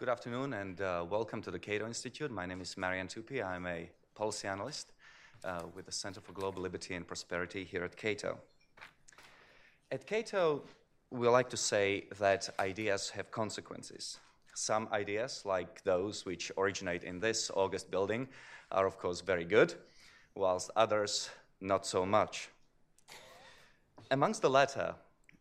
[0.00, 2.30] Good afternoon and uh, welcome to the Cato Institute.
[2.30, 3.42] My name is Marian Tupy.
[3.42, 4.92] I'm a policy analyst
[5.44, 8.38] uh, with the Center for Global Liberty and Prosperity here at Cato.
[9.92, 10.62] At Cato,
[11.10, 14.18] we like to say that ideas have consequences.
[14.54, 18.26] Some ideas, like those which originate in this August building,
[18.72, 19.74] are of course very good,
[20.34, 21.28] whilst others
[21.60, 22.48] not so much.
[24.10, 24.94] Amongst the latter,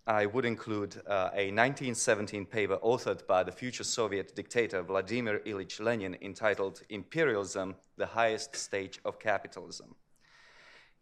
[0.10, 5.80] I would include uh, a 1917 paper authored by the future Soviet dictator Vladimir Ilyich
[5.80, 9.94] Lenin entitled Imperialism, the Highest Stage of Capitalism.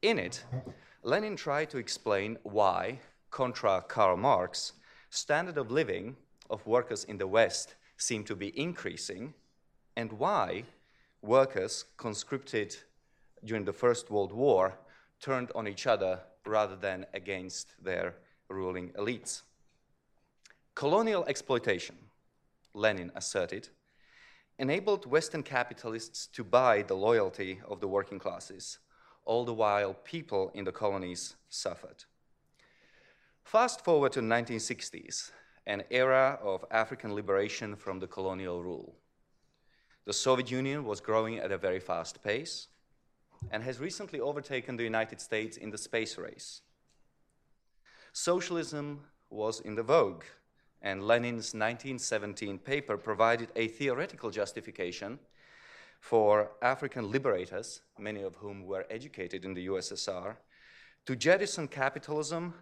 [0.02, 0.44] In it,
[1.04, 3.00] Lenin tried to explain why,
[3.32, 4.74] contra Karl Marx,
[5.10, 6.18] standard of living
[6.50, 9.34] of workers in the West seemed to be increasing,
[9.96, 10.66] and why
[11.22, 12.76] workers conscripted
[13.46, 14.78] during the First World War
[15.22, 18.16] turned on each other rather than against their
[18.50, 19.42] ruling elites.
[20.76, 21.96] Colonial exploitation,
[22.74, 23.70] Lenin asserted,
[24.60, 28.80] enabled Western capitalists to buy the loyalty of the working classes,
[29.26, 32.06] all the while people in the colonies suffered.
[33.44, 35.32] Fast forward to the 1960s,
[35.66, 38.96] an era of African liberation from the colonial rule.
[40.06, 42.68] The Soviet Union was growing at a very fast pace
[43.52, 46.62] and has recently overtaken the United States in the space race.
[48.20, 50.24] Socialism was in the vogue,
[50.82, 55.20] and Lenin's 1917 paper provided a theoretical justification
[56.00, 60.36] for African liberators, many of whom were educated in the USSR,
[61.06, 62.56] to jettison capitalism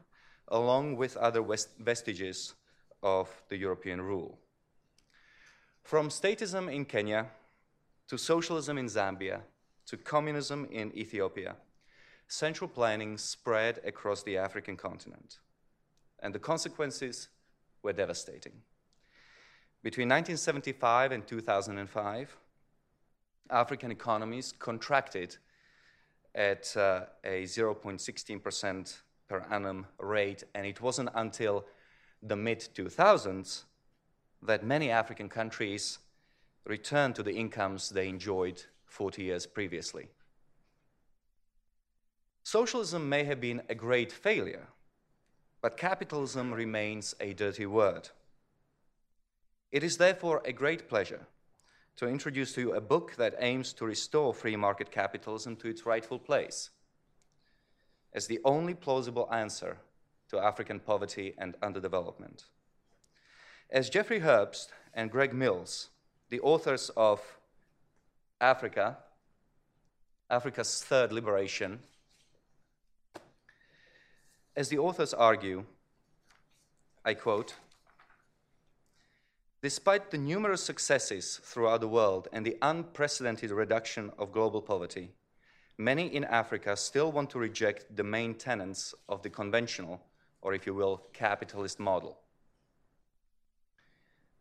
[0.50, 1.42] along with other
[1.80, 2.56] vestiges
[3.02, 4.38] of the European rule.
[5.84, 7.28] From statism in Kenya
[8.10, 9.40] to socialism in Zambia
[9.86, 11.56] to communism in Ethiopia,
[12.28, 15.40] central planning spread across the African continent
[16.20, 17.30] and the consequences
[17.84, 18.54] were devastating.
[19.84, 22.38] Between 1975 and 2005,
[23.52, 25.38] African economies contracted
[26.34, 28.98] at uh, a 0.16%
[29.28, 31.66] per annum rate, and it wasn't until
[32.22, 33.64] the mid 2000s
[34.42, 36.00] that many African countries
[36.66, 40.08] returned to the incomes they enjoyed 40 years previously.
[42.44, 44.68] Socialism may have been a great failure,
[45.66, 48.10] but capitalism remains a dirty word.
[49.72, 51.26] It is therefore a great pleasure
[51.96, 55.84] to introduce to you a book that aims to restore free market capitalism to its
[55.84, 56.70] rightful place
[58.14, 59.78] as the only plausible answer
[60.30, 62.44] to African poverty and underdevelopment.
[63.72, 65.90] As Jeffrey Herbst and Greg Mills,
[66.30, 67.40] the authors of
[68.40, 68.98] Africa,
[70.30, 71.80] Africa's Third Liberation,
[74.56, 75.66] as the authors argue,
[77.04, 77.56] I quote,
[79.62, 85.12] Despite the numerous successes throughout the world and the unprecedented reduction of global poverty,
[85.78, 90.02] many in Africa still want to reject the main tenets of the conventional,
[90.42, 92.20] or if you will, capitalist model.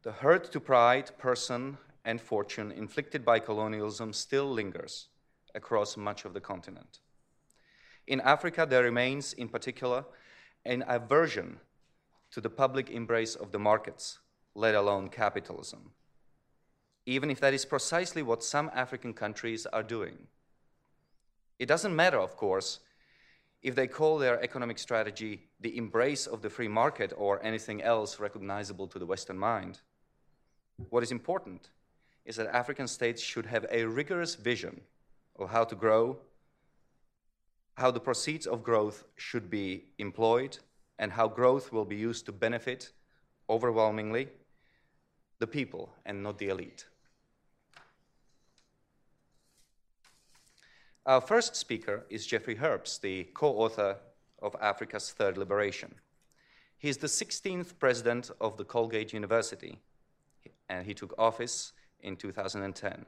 [0.03, 5.08] The hurt to pride, person, and fortune inflicted by colonialism still lingers
[5.54, 7.00] across much of the continent.
[8.06, 10.04] In Africa, there remains, in particular,
[10.65, 11.60] an aversion
[12.31, 14.19] to the public embrace of the markets,
[14.54, 15.92] let alone capitalism,
[17.06, 20.26] even if that is precisely what some African countries are doing.
[21.59, 22.81] It doesn't matter, of course,
[23.62, 28.21] if they call their economic strategy the embrace of the free market or anything else
[28.21, 29.81] recognizable to the Western mind.
[30.91, 31.71] What is important
[32.26, 34.82] is that African states should have a rigorous vision
[35.36, 36.19] of how to grow
[37.74, 40.58] how the proceeds of growth should be employed,
[40.98, 42.92] and how growth will be used to benefit
[43.50, 44.28] overwhelmingly
[45.40, 46.86] the people and not the elite.
[51.04, 53.96] Our first speaker is Jeffrey Herbst, the co author
[54.41, 55.94] of Africa's Third Liberation.
[56.78, 59.80] He is the 16th president of the Colgate University,
[60.68, 63.04] and he took office in 2010.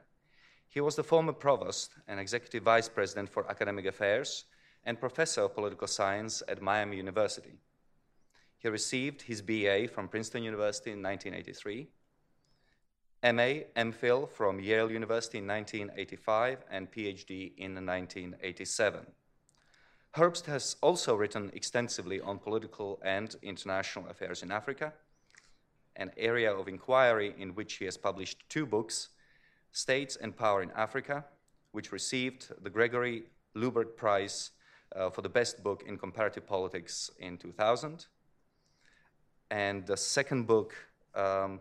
[0.69, 4.45] He was the former provost and executive vice president for academic affairs
[4.87, 7.59] and professor of political science at Miami University.
[8.57, 11.89] He received his BA from Princeton University in 1983,
[13.23, 19.05] MA, MPhil from Yale University in 1985, and PhD in 1987.
[20.15, 24.93] Herbst has also written extensively on political and international affairs in Africa,
[25.97, 29.09] an area of inquiry in which he has published two books
[29.73, 31.25] States and Power in Africa,
[31.73, 34.51] which received the Gregory Luebbert Prize
[34.95, 38.05] uh, for the best book in comparative politics in 2000.
[39.49, 40.75] And the second book,
[41.15, 41.59] um,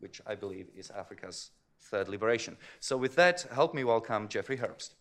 [0.00, 1.50] which I believe is Africa's
[1.80, 2.56] third liberation.
[2.80, 4.94] So, with that, help me welcome Jeffrey Herbst.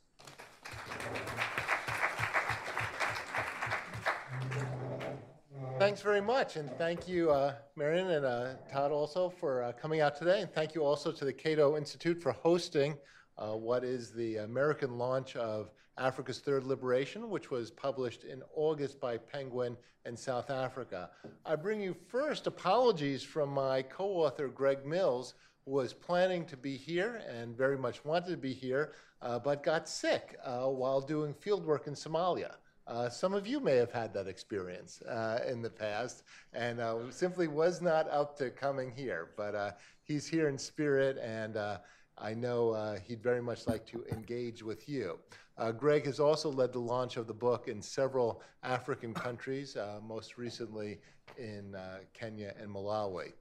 [5.77, 9.99] Thanks very much, and thank you, uh, Marian and uh, Todd, also for uh, coming
[9.99, 12.95] out today, and thank you also to the Cato Institute for hosting
[13.37, 18.99] uh, what is the American launch of Africa's Third Liberation, which was published in August
[18.99, 21.09] by Penguin in South Africa.
[21.45, 26.75] I bring you first apologies from my co-author Greg Mills, who was planning to be
[26.75, 31.33] here and very much wanted to be here, uh, but got sick uh, while doing
[31.33, 32.55] fieldwork in Somalia.
[32.87, 36.21] Uh, some of you may have had that experience uh, in the past
[36.53, 39.29] and uh, simply was not up to coming here.
[39.35, 39.71] But uh,
[40.03, 41.77] he's here in spirit, and uh,
[42.17, 45.19] I know uh, he'd very much like to engage with you.
[45.57, 49.99] Uh, Greg has also led the launch of the book in several African countries, uh,
[50.05, 50.99] most recently
[51.37, 53.33] in uh, Kenya and Malawi.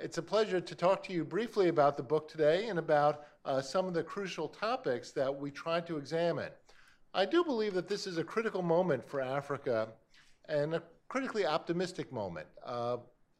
[0.00, 3.24] it's a pleasure to talk to you briefly about the book today and about
[3.62, 6.50] some of the crucial topics that we tried to examine.
[7.14, 9.88] I do believe that this is a critical moment for Africa
[10.48, 12.98] and a critically optimistic moment uh,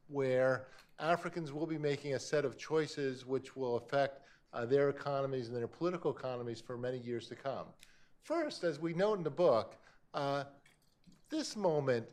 [0.09, 0.69] where
[0.99, 4.23] Africans will be making a set of choices which will affect
[4.57, 7.67] uh, their economies and their political economies for many years to come.
[8.23, 9.77] First, as we note in the book,
[10.15, 10.45] uh,
[11.29, 12.07] this moment,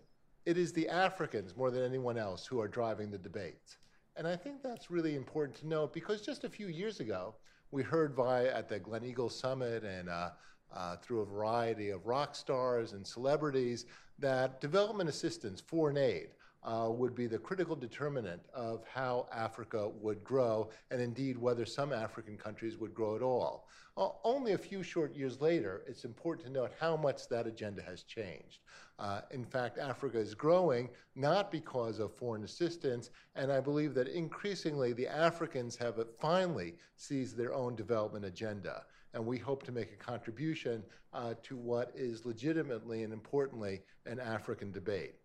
[0.46, 3.78] it is the Africans more than anyone else who are driving the debates.
[4.18, 7.34] And I think that's really important to note because just a few years ago,
[7.72, 10.32] we heard via at the Gleneagles Summit and uh,
[10.76, 13.86] uh, through a variety of rock stars and celebrities
[14.20, 16.30] that development assistance, foreign aid,
[16.64, 21.92] uh, would be the critical determinant of how Africa would grow, and indeed whether some
[21.92, 23.68] African countries would grow at all.
[23.96, 27.82] Uh, only a few short years later, it's important to note how much that agenda
[27.82, 28.60] has changed.
[29.00, 34.08] Uh, in fact, Africa is growing not because of foreign assistance, and I believe that
[34.08, 38.84] increasingly the Africans have finally seized their own development agenda
[39.14, 40.84] and we hope to make a contribution
[41.14, 45.16] uh, to what is legitimately and importantly an African debate.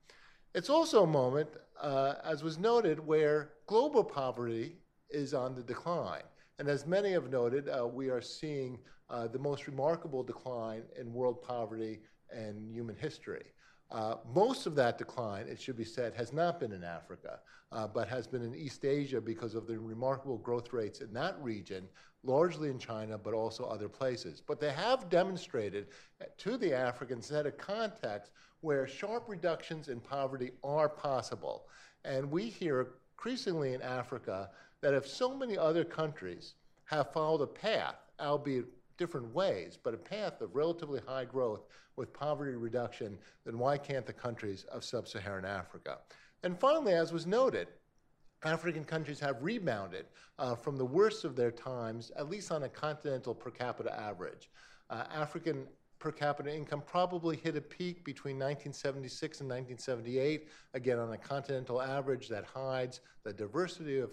[0.55, 1.49] It's also a moment,
[1.81, 4.77] uh, as was noted, where global poverty
[5.11, 6.23] is on the decline.
[6.59, 8.79] And as many have noted, uh, we are seeing
[9.11, 12.01] uh, the most remarkable decline in world poverty
[12.35, 13.45] in human history.
[13.91, 17.41] Uh, most of that decline, it should be said, has not been in Africa,
[17.73, 21.43] uh, but has been in East Asia because of the remarkable growth rates in that
[21.43, 21.89] region,
[22.23, 24.43] largely in China, but also other places.
[24.47, 25.87] But they have demonstrated
[26.37, 31.67] to the Africans that a context where sharp reductions in poverty are possible.
[32.05, 34.51] And we hear increasingly in Africa
[34.81, 36.55] that if so many other countries
[36.85, 38.67] have followed a path, albeit
[38.99, 41.67] different ways, but a path of relatively high growth
[41.97, 45.99] with poverty reduction, then why can't the countries of sub Saharan Africa?
[46.43, 47.69] And finally, as was noted,
[48.45, 50.07] African countries have rebounded
[50.39, 54.51] uh, from the worst of their times, at least on a continental per capita average.
[54.91, 55.67] Uh, African
[55.99, 61.83] per capita income probably hit a peak between 1976 and 1978, again on a continental
[61.83, 64.11] average that hides the diversity of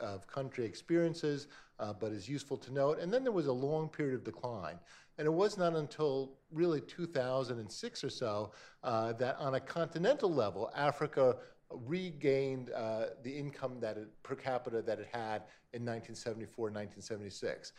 [0.00, 1.48] of country experiences,
[1.78, 2.98] uh, but is useful to note.
[2.98, 4.78] And then there was a long period of decline.
[5.18, 8.52] And it was not until really 2006 or so
[8.84, 11.36] uh, that on a continental level, Africa
[11.70, 15.42] regained uh, the income that it, per capita that it had
[15.74, 17.72] in 1974 and 1976.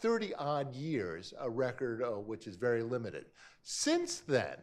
[0.00, 3.26] 30 odd years, a record uh, which is very limited.
[3.62, 4.56] Since then,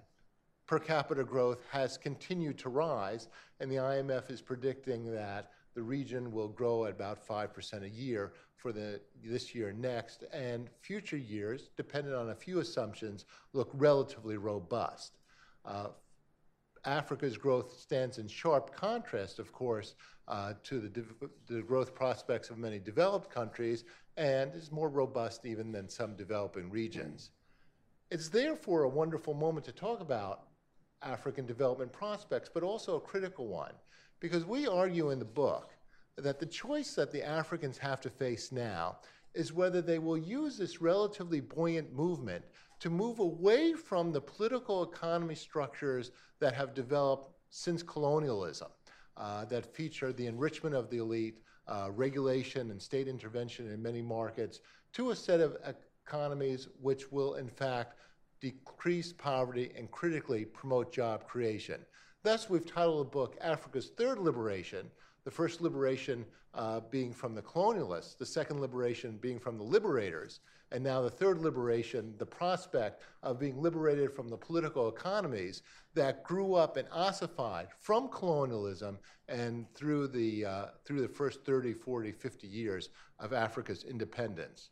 [0.68, 3.30] per capita growth has continued to rise,
[3.60, 8.34] and the IMF is predicting that the region will grow at about 5% a year
[8.56, 13.70] for the, this year and next, and future years, dependent on a few assumptions, look
[13.76, 15.20] relatively robust.
[15.64, 15.90] Uh,
[16.84, 19.94] Africa's growth stands in sharp contrast, of course,
[20.28, 21.06] uh, to the,
[21.46, 23.84] the, growth prospects of many developed countries
[24.18, 27.30] and is more robust even than some developing regions.
[28.10, 30.48] It's therefore a wonderful moment to talk about
[31.04, 33.74] African development prospects, but also a critical one.
[34.20, 35.72] Because we argue in the book
[36.18, 38.98] that the choice that the Africans have to face now
[39.34, 42.44] is whether they will use this relatively buoyant movement
[42.80, 48.70] to move away from the political economy structures that have developed since colonialism,
[49.16, 54.02] uh, that feature the enrichment of the elite, uh, regulation and state intervention in many
[54.02, 54.62] markets,
[54.94, 55.58] to a set of
[56.06, 57.96] economies which will, in fact,
[58.40, 61.82] decrease poverty and critically promote job creation.
[62.24, 64.90] Thus, we've titled the book Africa's Third Liberation,
[65.24, 70.40] The first liberation uh, being from the colonialists, the second liberation being from the liberators,
[70.72, 75.62] and now the third liberation, the prospect of being liberated from the political economies
[75.94, 78.98] that grew up and ossified from colonialism
[79.30, 84.72] and through the, uh, through the first 30, 40, 50 years of Africa's independence.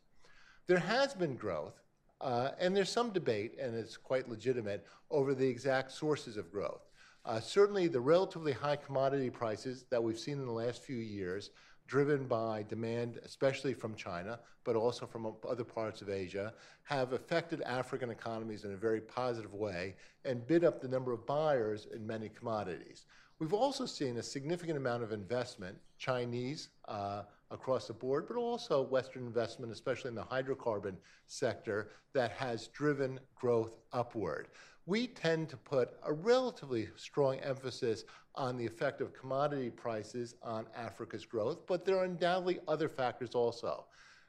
[0.66, 1.80] There has been growth,
[2.20, 6.82] uh, and there's some debate, and it's quite legitimate, over the exact sources of growth.
[7.26, 11.50] Uh, certainly, the relatively high commodity prices that we've seen in the last few years,
[11.88, 16.54] driven by demand, especially from China, but also from other parts of Asia,
[16.84, 21.26] have affected African economies in a very positive way and bid up the number of
[21.26, 23.06] buyers in many commodities.
[23.40, 28.82] We've also seen a significant amount of investment, Chinese uh, across the board, but also
[28.82, 30.94] Western investment, especially in the hydrocarbon
[31.26, 34.48] sector, that has driven growth upward.
[34.88, 38.04] We tend to put a relatively strong emphasis
[38.36, 43.34] on the effect of commodity prices on Africa's growth, but there are undoubtedly other factors
[43.34, 43.84] also.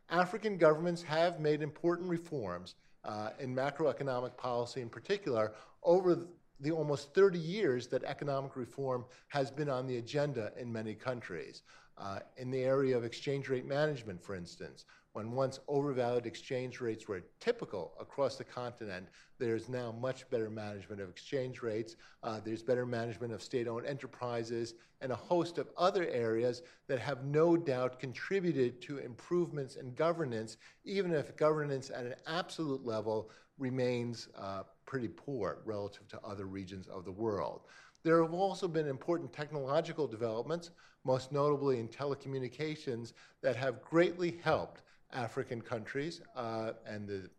[0.09, 2.73] African governments have made important reforms
[3.05, 6.25] uh, in macroeconomic policy in particular over
[6.59, 11.61] the almost 30 years that economic reform has been on the agenda in many countries.
[11.99, 14.85] Uh, in the area of exchange rate management, for instance,
[15.17, 19.07] when once overvalued exchange rates were typical across the continent,
[19.39, 21.95] there's now much better management of exchange rates.
[22.21, 26.99] Uh, there's better management of state owned enterprises and a host of other areas that
[26.99, 33.31] have no doubt contributed to improvements in governance, even if governance at an absolute level
[33.57, 37.61] remains uh, pretty poor relative to other regions of the world.
[38.03, 40.69] There have also been important technological developments,
[41.03, 44.83] most notably in telecommunications, that have greatly helped
[45.13, 47.29] African countries uh, and the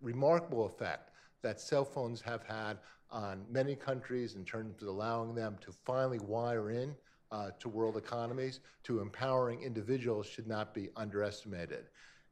[0.00, 1.10] remarkable effect
[1.42, 2.78] that cell phones have had
[3.10, 6.94] on many countries in terms of allowing them to finally wire in
[7.30, 11.86] uh, to world economies, to empowering individuals should not be underestimated.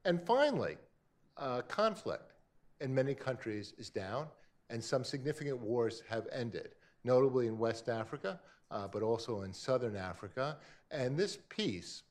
[0.04, 0.76] And finally,
[1.36, 2.32] uh, conflict
[2.80, 4.26] in many countries is down,
[4.70, 6.70] and some significant wars have ended,
[7.04, 10.56] notably in West Africa, uh, but also in Southern Africa.
[10.90, 12.02] And this peace,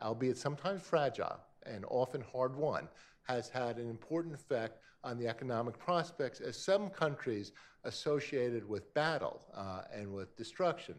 [0.00, 2.88] albeit sometimes fragile and often hard won,
[3.24, 7.52] has had an important effect on the economic prospects as some countries
[7.84, 10.94] associated with battle uh, and with destruction,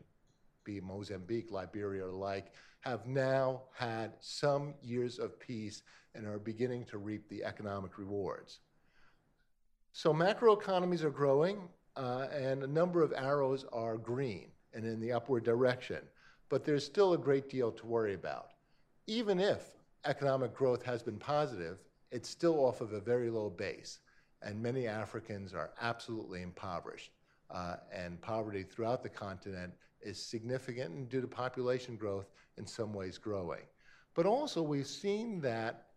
[0.64, 5.84] be Mozambique, Liberia, or like, have now had some years of peace
[6.16, 8.60] and are beginning to reap the economic rewards.
[9.94, 15.12] So macroeconomies are growing, uh, and a number of arrows are green and in the
[15.12, 16.00] upward direction,
[16.50, 18.50] but there's still a great deal to worry about.
[19.08, 19.64] Even if
[20.06, 21.80] economic growth has been positive,
[22.12, 24.00] it's still off of a very low base,
[24.42, 27.12] and many Africans are absolutely impoverished.
[27.50, 32.94] Uh, and poverty throughout the continent is significant and due to population growth in some
[32.94, 33.62] ways growing.
[34.16, 35.88] But also, we've seen that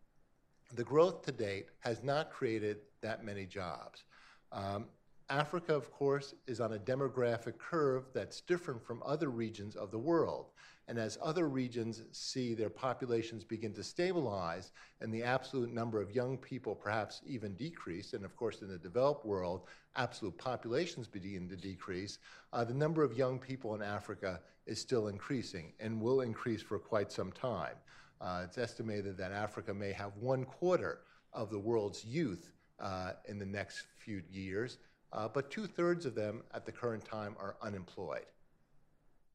[0.75, 4.05] the growth to date has not created that many jobs.
[4.53, 4.87] Um,
[5.29, 9.99] Africa, of course, is on a demographic curve that's different from other regions of the
[9.99, 10.51] world.
[10.87, 16.15] And as other regions see their populations begin to stabilize and the absolute number of
[16.15, 19.63] young people perhaps even decrease, and of course, in the developed world,
[19.97, 22.19] absolute populations begin to decrease,
[22.53, 26.79] uh, the number of young people in Africa is still increasing and will increase for
[26.79, 27.75] quite some time.
[28.21, 31.01] Uh, it's estimated that Africa may have one quarter
[31.33, 34.79] of the world's youth uh, in the next few years,
[35.13, 38.27] uh, but two thirds of them at the current time are unemployed.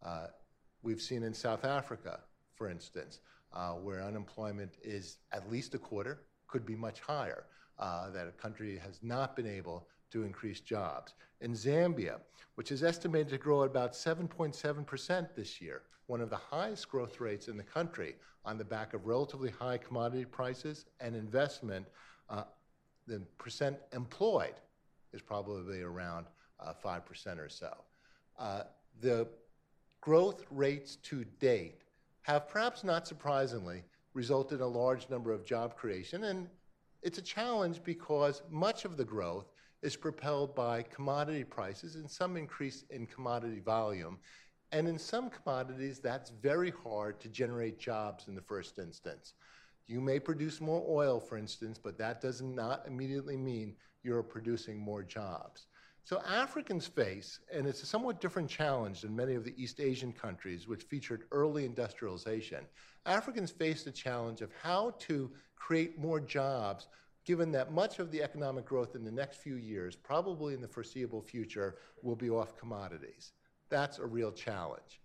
[0.04, 0.28] Uh,
[0.84, 2.20] we've seen in South Africa,
[2.56, 3.20] for instance,
[3.54, 7.46] uh, where unemployment is at least a quarter, could be much higher,
[7.80, 11.14] uh, that a country has not been able to increase jobs.
[11.40, 12.20] In Zambia,
[12.56, 17.20] which is estimated to grow at about 7.7% this year, one of the highest growth
[17.20, 21.88] rates in the country on the back of relatively high commodity prices and investment,
[22.30, 22.44] uh,
[23.08, 24.56] the percent employed
[25.14, 26.28] is probably around
[26.60, 27.74] uh, 5% or so.
[28.38, 28.64] Uh,
[29.02, 29.28] the
[30.02, 31.82] growth rates to date
[32.24, 36.26] have, perhaps not surprisingly, resulted in a large number of job creation.
[36.26, 36.48] And
[37.02, 39.52] it's a challenge because much of the growth
[39.82, 44.20] is propelled by commodity prices and some increase in commodity volume.
[44.72, 49.34] And in some commodities, that's very hard to generate jobs in the first instance.
[49.88, 54.78] You may produce more oil, for instance, but that does not immediately mean you're producing
[54.78, 55.68] more jobs.
[56.04, 60.12] So Africans face, and it's a somewhat different challenge than many of the East Asian
[60.12, 62.66] countries which featured early industrialization.
[63.06, 66.88] Africans face the challenge of how to create more jobs
[67.24, 70.68] given that much of the economic growth in the next few years, probably in the
[70.68, 73.34] foreseeable future, will be off commodities.
[73.70, 75.02] That's a real challenge.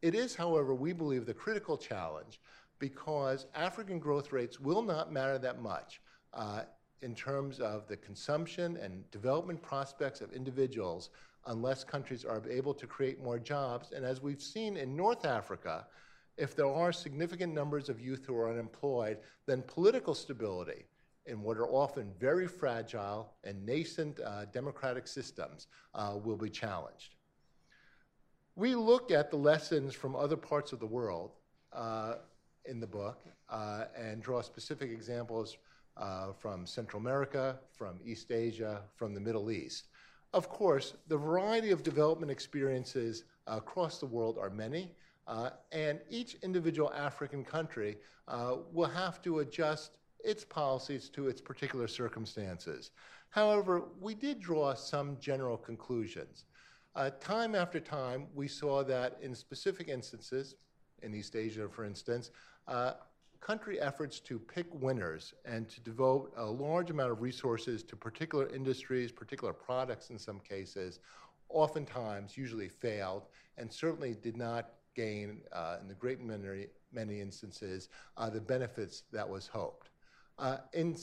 [0.00, 2.40] It is, however, we believe the critical challenge
[2.78, 6.00] because African growth rates will not matter that much
[6.32, 6.62] uh,
[7.02, 11.10] in terms of the consumption and development prospects of individuals
[11.46, 13.92] unless countries are able to create more jobs.
[13.92, 15.86] And as we've seen in North Africa,
[16.36, 20.84] if there are significant numbers of youth who are unemployed, then political stability
[21.26, 27.16] in what are often very fragile and nascent uh, democratic systems uh, will be challenged.
[28.56, 31.32] We look at the lessons from other parts of the world
[31.72, 32.14] uh,
[32.64, 35.56] in the book uh, and draw specific examples
[35.98, 39.88] uh, from Central America, from East Asia, from the Middle East.
[40.32, 44.94] Of course, the variety of development experiences across the world are many,
[45.26, 47.96] uh, and each individual African country
[48.28, 52.90] uh, will have to adjust its policies to its particular circumstances.
[53.30, 56.44] However, we did draw some general conclusions.
[56.94, 60.56] Uh, time after time, we saw that in specific instances,
[61.02, 62.30] in East Asia, for instance,
[62.66, 62.94] uh,
[63.40, 68.48] country efforts to pick winners and to devote a large amount of resources to particular
[68.54, 71.00] industries, particular products in some cases,
[71.48, 73.26] oftentimes usually failed
[73.56, 79.04] and certainly did not gain, uh, in the great many, many instances, uh, the benefits
[79.12, 79.90] that was hoped.
[80.38, 80.96] Uh, in,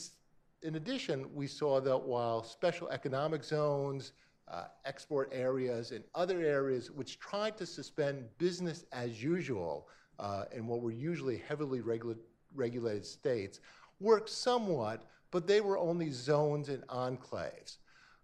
[0.62, 4.12] in addition, we saw that while special economic zones,
[4.48, 9.88] uh, export areas, and other areas which tried to suspend business as usual
[10.18, 12.14] uh, in what were usually heavily regula
[12.54, 13.60] regulated states
[14.00, 17.78] worked somewhat, but they were only zones and enclaves.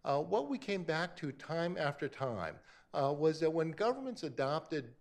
[0.05, 2.57] Uh, what we came back to time after time
[2.95, 4.93] uh, was that when governments adopted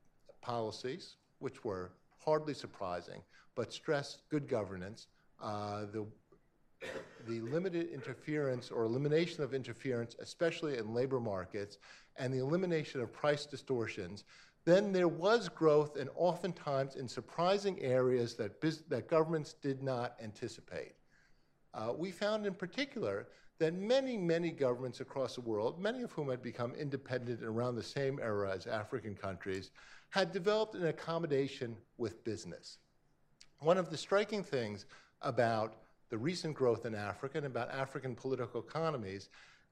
[0.41, 1.91] policies, which were
[2.23, 3.21] hardly surprising,
[3.55, 5.07] but stressed good governance,
[5.41, 6.05] uh, the,
[7.27, 11.77] the limited interference or elimination of interference, especially in labor markets,
[12.17, 14.23] and the elimination of price distortions,
[14.65, 20.93] then there was growth and oftentimes in surprising areas that, that governments did not anticipate.
[21.73, 23.27] Uh, we found in particular
[23.57, 27.83] that many, many governments across the world, many of whom had become independent around the
[27.83, 29.71] same era as African countries,
[30.09, 32.79] had developed an accommodation with business.
[33.59, 34.85] One of the striking things
[35.21, 35.75] about
[36.09, 39.29] the recent growth in Africa and about African political economies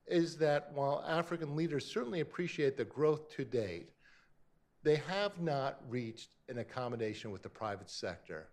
[0.08, 3.92] is that while African leaders certainly appreciate the growth to date,
[4.84, 8.48] they have not reached an accommodation with the private sector,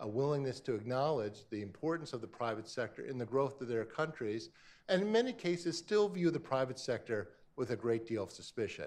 [0.00, 3.84] a willingness to acknowledge the importance of the private sector in the growth of their
[3.84, 4.50] countries,
[4.88, 8.86] and in many cases still view the private sector with a great deal of suspicion.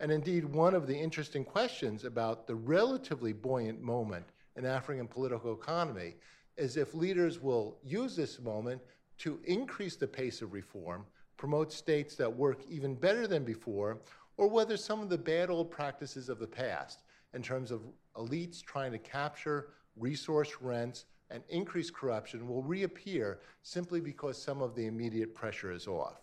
[0.00, 4.26] And indeed, one of the interesting questions about the relatively buoyant moment
[4.56, 6.16] in African political economy
[6.56, 8.82] is if leaders will use this moment
[9.18, 11.04] to increase the pace of reform,
[11.36, 14.00] promote states that work even better than before,
[14.42, 17.80] or whether some of the bad old practices of the past, in terms of
[18.16, 24.74] elites trying to capture resource rents and increase corruption, will reappear simply because some of
[24.74, 26.22] the immediate pressure is off.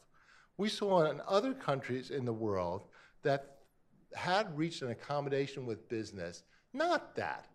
[0.58, 2.90] We saw in other countries in the world
[3.24, 3.60] that
[4.14, 7.48] had reached an accommodation with business, not that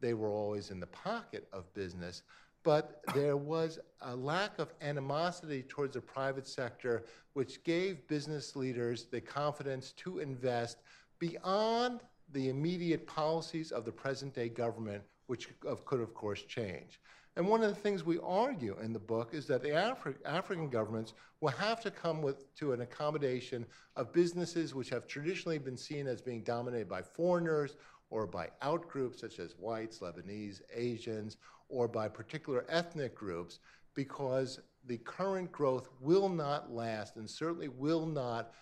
[0.00, 2.24] they were always in the pocket of business,
[2.62, 9.04] but there was a lack of animosity towards the private sector, which gave business leaders
[9.04, 10.78] the confidence to invest
[11.18, 12.00] beyond
[12.32, 15.48] the immediate policies of the present day government, which
[15.84, 17.00] could, of course, change.
[17.36, 20.68] And one of the things we argue in the book is that the Afri African
[20.68, 23.64] governments will have to come with, to an accommodation
[23.96, 27.76] of businesses which have traditionally been seen as being dominated by foreigners
[28.10, 31.36] or by outgroups such as whites, Lebanese, Asians,
[31.68, 33.60] or by particular ethnic groups
[33.94, 38.52] because the current growth will not last and certainly will not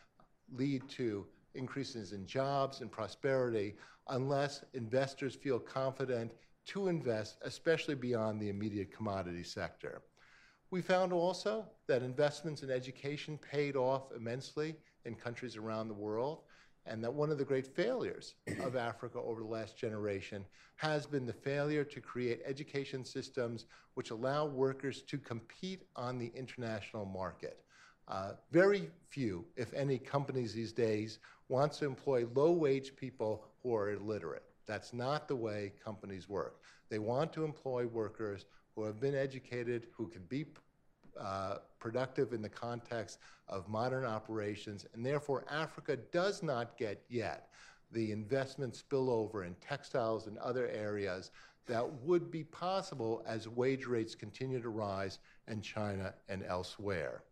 [0.53, 3.75] lead to increases in jobs and prosperity
[4.09, 6.33] unless investors feel confident
[6.67, 10.03] to invest, especially beyond the immediate commodity sector.
[10.71, 16.43] We found also that investments in education paid off immensely in countries around the world
[16.89, 20.45] and that one of the great failures of Africa over the last generation
[20.77, 26.33] has been the failure to create education systems which allow workers to compete on the
[26.35, 27.61] international market.
[28.09, 33.93] Uh, very few, if any, companies these days want to employ low-wage people who are
[33.93, 34.45] illiterate.
[34.67, 36.63] That's not the way companies work.
[36.89, 40.45] They want to employ workers who have been educated, who can be
[41.21, 47.49] uh, productive in the context of modern operations, and therefore Africa does not get yet
[47.93, 51.31] the investment spillover in textiles and other areas
[51.67, 57.23] that would be possible as wage rates continue to rise in China and elsewhere.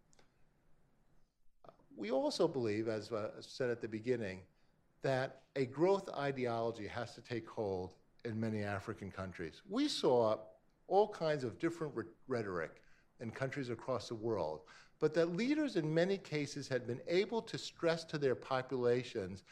[1.96, 4.40] We also believe, as uh, said at the beginning,
[5.02, 7.94] that a growth ideology has to take hold
[8.24, 9.62] in many African countries.
[9.68, 10.36] We saw
[10.88, 11.94] all kinds of different
[12.28, 12.82] rhetoric
[13.20, 14.60] in countries across the world,
[15.00, 19.42] but that leaders in many cases had been able to stress to their populations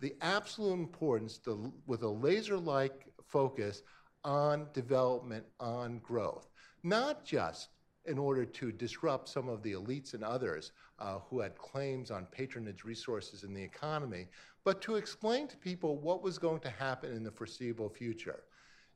[0.00, 3.82] the absolute importance to, with a laser like focus
[4.24, 6.50] on development, on growth,
[6.82, 7.68] not just
[8.06, 12.26] in order to disrupt some of the elites and others uh, who had claims on
[12.26, 14.26] patronage resources in the economy,
[14.64, 18.42] but to explain to people what was going to happen in the foreseeable future.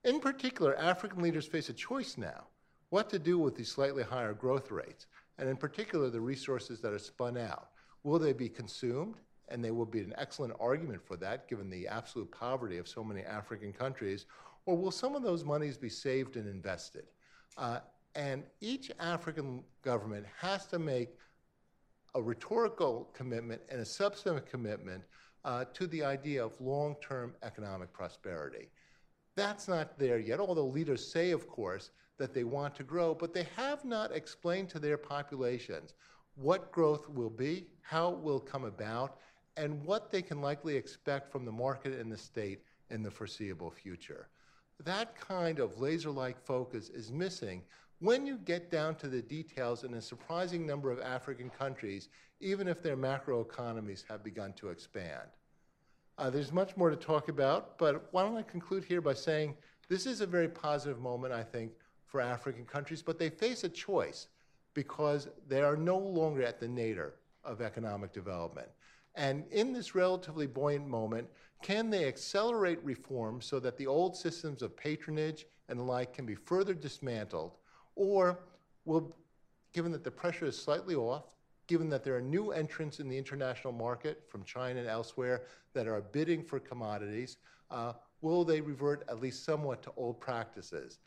[0.05, 2.47] In particular, African leaders face a choice now
[2.91, 5.07] what to do with these slightly higher growth rates,
[5.39, 7.69] and in particular, the resources that are spun out.
[8.05, 9.17] Will they be consumed?
[9.49, 13.05] And there will be an excellent argument for that, given the absolute poverty of so
[13.05, 14.27] many African countries.
[14.65, 17.05] Or will some of those monies be saved and invested?
[17.57, 17.81] Uh,
[18.17, 21.11] and each African government has to make
[22.15, 25.03] a rhetorical commitment and a substantive commitment
[25.45, 28.69] uh, to the idea of long term economic prosperity.
[29.37, 33.33] That's not there yet, although leaders say, of course, that they want to grow, but
[33.33, 35.95] they have not explained to their populations
[36.35, 39.19] what growth will be, how it will come about,
[39.57, 43.71] and what they can likely expect from the market and the state in the foreseeable
[43.71, 44.29] future.
[44.85, 47.63] That kind of laser like focus is missing
[48.01, 52.69] when you get down to the details in a surprising number of African countries, even
[52.69, 55.29] if their macroeconomies have begun to expand.
[56.19, 59.55] Uh, there's much more to talk about, but why don't I conclude here by saying
[59.89, 61.73] this is a very positive moment, I think,
[62.07, 64.29] for African countries, but they face a choice
[64.75, 67.15] because they are no longer at the nadir
[67.45, 68.69] of economic development.
[69.15, 71.29] And in this relatively buoyant moment,
[71.63, 76.27] can they accelerate reform so that the old systems of patronage and the like can
[76.27, 77.57] be further dismantled
[77.95, 78.41] or
[78.85, 79.17] will,
[79.73, 81.25] given that the pressure is slightly off,
[81.67, 85.43] given that there are new entrants in the international market from China and elsewhere
[85.73, 87.39] that are bidding for commodities,
[87.71, 90.99] uh, will they revert at least somewhat to old practices?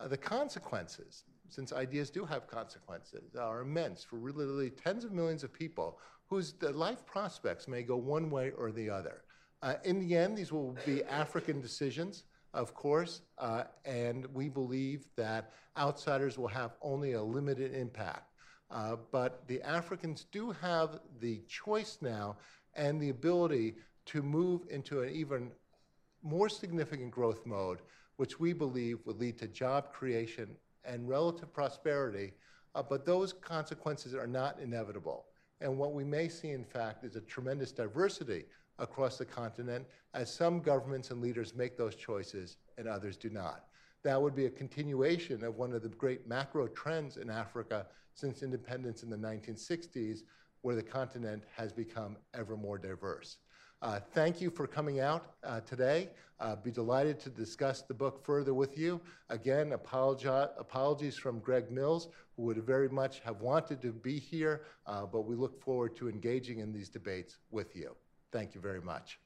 [0.00, 5.44] Uh, the consequences, since ideas do have consequences, are immense for literally tens of millions
[5.44, 9.22] of people whose life prospects may go one way or the other.
[9.62, 15.06] Uh, in the end, these will be African decisions of course, uh, and we believe
[15.16, 18.32] that outsiders will have only a limited impact.
[18.70, 22.36] Uh, but the Africans do have the choice now
[22.74, 25.50] and the ability to move into an even
[26.22, 27.80] more significant growth mode,
[28.20, 30.54] which we believe would lead to job creation
[30.84, 32.34] and relative prosperity.
[32.74, 35.24] Uh, but those consequences are not inevitable.
[35.62, 38.44] And what we may see, in fact, is a tremendous diversity
[38.78, 43.64] across the continent as some governments and leaders make those choices and others do not.
[44.02, 48.42] That would be a continuation of one of the great macro trends in Africa since
[48.42, 50.24] independence in the 1960s,
[50.60, 53.38] where the continent has become ever more diverse.
[53.82, 56.08] Uh, thank you for coming out uh, today.
[56.38, 59.00] Uh, be delighted to discuss the book further with you.
[59.30, 64.62] Again, apologi- apologies from Greg Mills, who would very much have wanted to be here,
[64.86, 67.94] uh, but we look forward to engaging in these debates with you.
[68.32, 69.18] Thank you very much.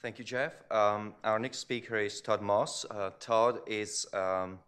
[0.00, 0.52] Thank you, Jeff.
[0.70, 2.84] Um, our next speaker is Todd Moss.
[2.88, 4.58] Uh, Todd is um,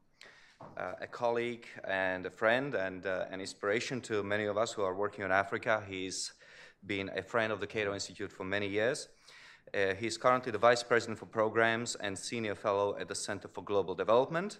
[0.77, 4.95] a colleague and a friend and uh, an inspiration to many of us who are
[4.95, 5.83] working on Africa.
[5.89, 6.33] He's
[6.85, 9.09] been a friend of the Cato Institute for many years.
[9.75, 13.65] Uh, he's currently the Vice President for Programs and Senior Fellow at the Center for
[13.65, 14.59] Global Development.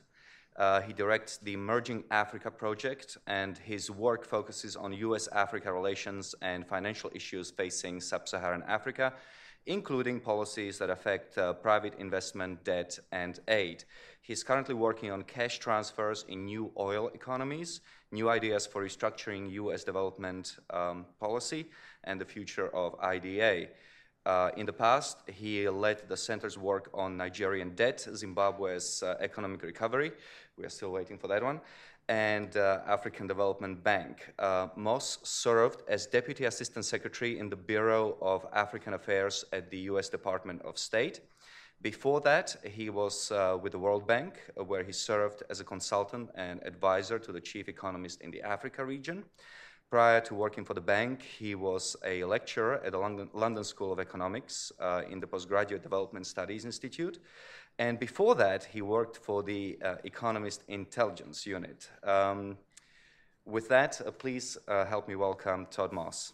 [0.57, 6.35] Uh, he directs the Emerging Africa Project, and his work focuses on US Africa relations
[6.41, 9.13] and financial issues facing sub Saharan Africa,
[9.67, 13.85] including policies that affect uh, private investment, debt, and aid.
[14.23, 17.81] He's currently working on cash transfers in new oil economies,
[18.13, 21.67] new ideas for restructuring US development um, policy,
[22.05, 23.69] and the future of IDA.
[24.25, 29.63] Uh, in the past, he led the center's work on Nigerian debt, Zimbabwe's uh, economic
[29.63, 30.11] recovery,
[30.57, 31.61] we are still waiting for that one,
[32.09, 34.33] and uh, African Development Bank.
[34.39, 39.79] Uh, Moss served as Deputy Assistant Secretary in the Bureau of African Affairs at the
[39.91, 40.09] U.S.
[40.09, 41.21] Department of State.
[41.83, 46.31] Before that, he was uh, with the World Bank, where he served as a consultant
[46.35, 49.25] and advisor to the chief economist in the Africa region.
[49.91, 53.93] Prior to working for the bank, he was a lecturer at the London, London School
[53.93, 57.21] of Economics uh, in the Postgraduate Development Studies Institute.
[57.79, 61.91] And before that, he worked for the uh, Economist Intelligence Unit.
[62.03, 62.57] Um,
[63.45, 66.33] with that, uh, please uh, help me welcome Todd Moss.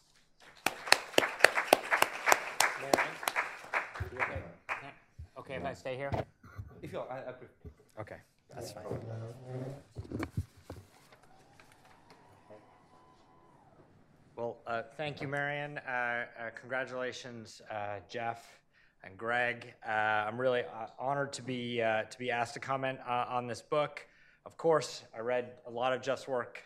[5.36, 6.10] Okay, if I stay here?
[6.80, 8.16] If you I, I Okay,
[8.54, 8.84] that's fine.
[8.84, 9.22] Well,
[14.36, 15.78] Well, uh, thank you, Marian.
[15.78, 16.24] Uh, uh,
[16.58, 18.61] congratulations, uh, Jeff
[19.04, 19.74] and Greg.
[19.86, 23.46] Uh, I'm really uh, honored to be uh, to be asked to comment uh, on
[23.46, 24.06] this book.
[24.46, 26.62] Of course, I read a lot of Jeff's work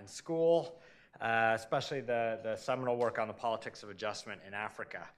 [0.00, 0.80] in school,
[1.20, 5.08] especially the the seminal work on the politics of adjustment in Africa.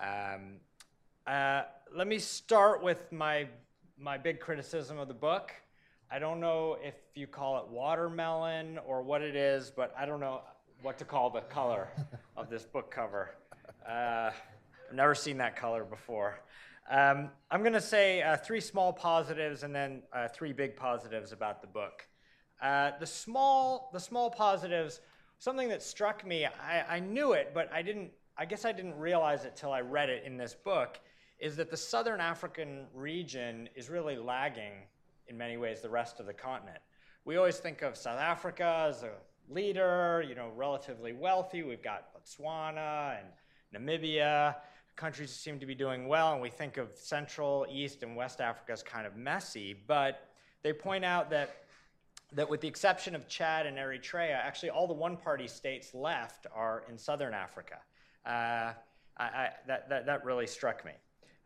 [0.00, 0.60] Um,
[1.94, 3.48] let me start with my
[3.98, 5.52] my big criticism of the book.
[6.10, 10.20] I don't know if you call it watermelon or what it is, but I don't
[10.20, 10.42] know
[10.82, 11.88] what to call the color
[12.36, 13.30] of this book cover.
[13.88, 14.30] Uh,
[14.88, 16.40] I've never seen that color before.
[16.88, 21.32] Um, I'm going to say uh, three small positives and then uh, three big positives
[21.32, 22.06] about the book.
[22.62, 25.00] Uh, the small, the small positives,
[25.38, 26.46] something that struck me.
[26.46, 28.10] I, I knew it, but I didn't.
[28.38, 31.00] I guess I didn't realize it till I read it in this book.
[31.38, 34.72] Is that the Southern African region is really lagging
[35.26, 36.78] in many ways the rest of the continent.
[37.24, 39.12] We always think of South Africa as a
[39.48, 41.62] leader, you know, relatively wealthy.
[41.62, 43.28] We've got Botswana and
[43.74, 44.56] Namibia,
[44.96, 48.72] countries seem to be doing well, and we think of Central, East, and West Africa
[48.72, 49.76] as kind of messy.
[49.86, 50.28] But
[50.62, 51.62] they point out that
[52.32, 56.84] that with the exception of Chad and Eritrea, actually all the one-party states left are
[56.88, 57.76] in Southern Africa.
[58.26, 58.72] Uh,
[59.18, 60.92] I, I, that, that, that really struck me.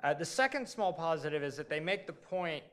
[0.02, 2.64] Uh, the second small positive is that they make the point,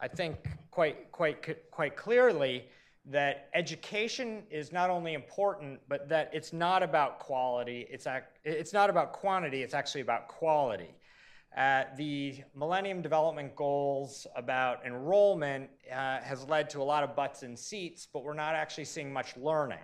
[0.00, 0.36] I think,
[0.70, 2.64] quite, quite, quite clearly
[3.10, 8.72] that education is not only important, but that it's not about quality, it's, ac- it's
[8.72, 10.94] not about quantity, it's actually about quality.
[11.56, 17.42] Uh, the Millennium Development Goals about enrollment uh, has led to a lot of butts
[17.42, 19.78] in seats, but we're not actually seeing much learning.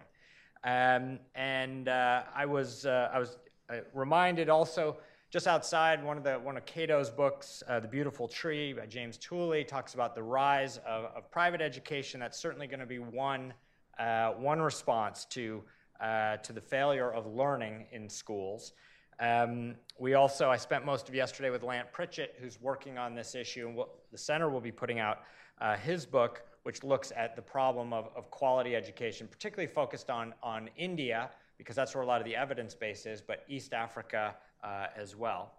[0.63, 4.99] Um, and uh, I was, uh, I was uh, reminded also
[5.31, 9.17] just outside one of the one of Cato's books, uh, "The Beautiful Tree" by James
[9.17, 12.21] Tooley, talks about the rise of, of private education.
[12.21, 13.53] That's certainly going to be one
[13.99, 15.63] uh, one response to
[16.01, 18.73] uh, to the failure of learning in schools.
[19.19, 23.35] Um, we also, I spent most of yesterday with Lant Pritchett, who's working on this
[23.35, 25.21] issue, and we'll, the center will be putting out
[25.59, 30.35] uh, his book, which looks at the problem of, of quality education, particularly focused on
[30.43, 34.35] on India, because that's where a lot of the evidence base is, but East Africa
[34.67, 35.53] uh, as well.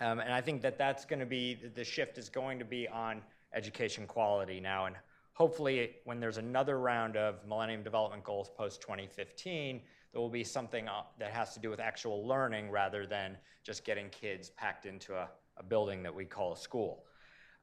[0.00, 2.86] Um, and I think that that's going to be the shift is going to be
[2.86, 3.22] on
[3.54, 4.84] education quality now.
[4.84, 4.96] And
[5.32, 9.80] hopefully, when there's another round of Millennium Development Goals post 2015,
[10.12, 13.84] there will be something uh, that has to do with actual learning rather than just
[13.84, 17.04] getting kids packed into a, a building that we call a school.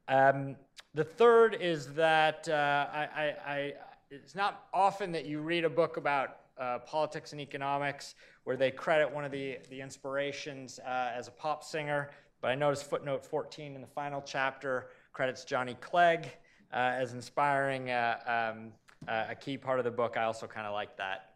[0.07, 0.55] Um,
[0.95, 3.73] the third is that uh, I, I, I,
[4.09, 8.71] it's not often that you read a book about uh, politics and economics where they
[8.71, 12.11] credit one of the, the inspirations uh, as a pop singer.
[12.41, 16.25] But I noticed footnote 14 in the final chapter credits Johnny Clegg
[16.71, 18.71] uh, as inspiring uh, um,
[19.07, 20.17] uh, a key part of the book.
[20.17, 21.29] I also kind of like that.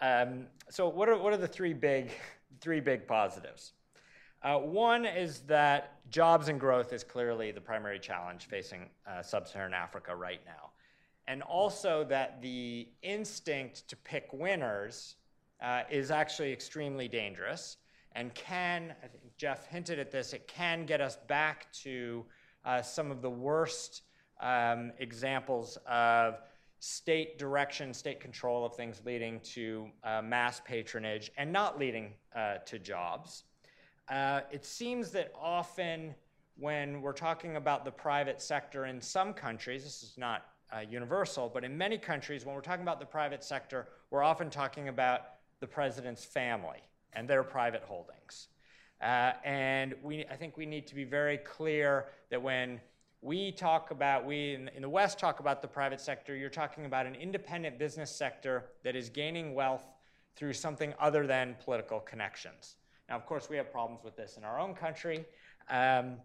[0.00, 2.10] Um, so, what are, what are the three big,
[2.60, 3.72] three big positives?
[4.42, 8.90] One is that jobs and growth is clearly the primary challenge facing
[9.22, 10.73] sub Saharan Africa right now.
[11.26, 15.16] And also that the instinct to pick winners
[15.62, 17.78] uh, is actually extremely dangerous
[18.14, 22.24] and can, I think Jeff hinted at this, it can get us back to
[22.64, 24.02] uh, some of the worst
[24.40, 26.40] um, examples of
[26.78, 32.58] state direction, state control of things leading to uh, mass patronage and not leading uh,
[32.66, 33.44] to jobs.
[34.08, 36.14] Uh, it seems that often
[36.56, 41.50] when we're talking about the private sector in some countries, this is not uh, universal,
[41.52, 45.20] but in many countries, when we're talking about the private sector, we're often talking about
[45.60, 46.78] the president's family
[47.12, 48.48] and their private holdings.
[49.00, 52.80] Uh, and we, I think we need to be very clear that when
[53.20, 56.84] we talk about, we in, in the West talk about the private sector, you're talking
[56.84, 59.84] about an independent business sector that is gaining wealth
[60.36, 62.76] through something other than political connections.
[63.08, 65.24] Now, of course, we have problems with this in our own country.
[65.70, 66.16] Um,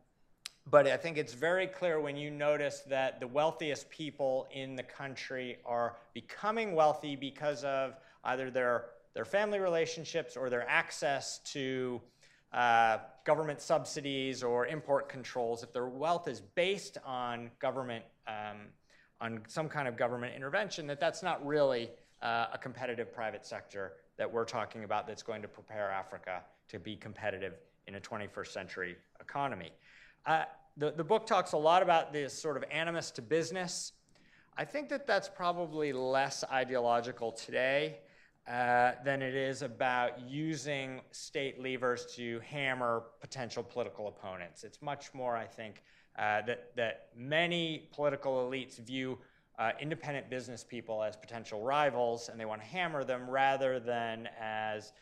[0.70, 4.84] but I think it's very clear when you notice that the wealthiest people in the
[4.84, 12.00] country are becoming wealthy because of either their their family relationships or their access to
[12.54, 18.58] uh, government subsidies or import controls, if their wealth is based on government, um,
[19.22, 21.90] on some kind of government intervention, that that's not really
[22.22, 26.80] uh, a competitive private sector that we're talking about that's going to prepare Africa to
[26.80, 27.54] be competitive
[27.88, 29.72] in a 21st century economy.
[30.26, 30.44] Uh,
[30.78, 33.94] the, the book talks a lot about this sort of animus to business.
[34.58, 38.00] I think that that's probably less ideological today.
[38.50, 44.64] Uh, than it is about using state levers to hammer potential political opponents.
[44.64, 45.84] It's much more, I think,
[46.18, 49.20] uh, that, that many political elites view
[49.60, 54.28] uh, independent business people as potential rivals, and they want to hammer them rather than
[54.42, 54.94] as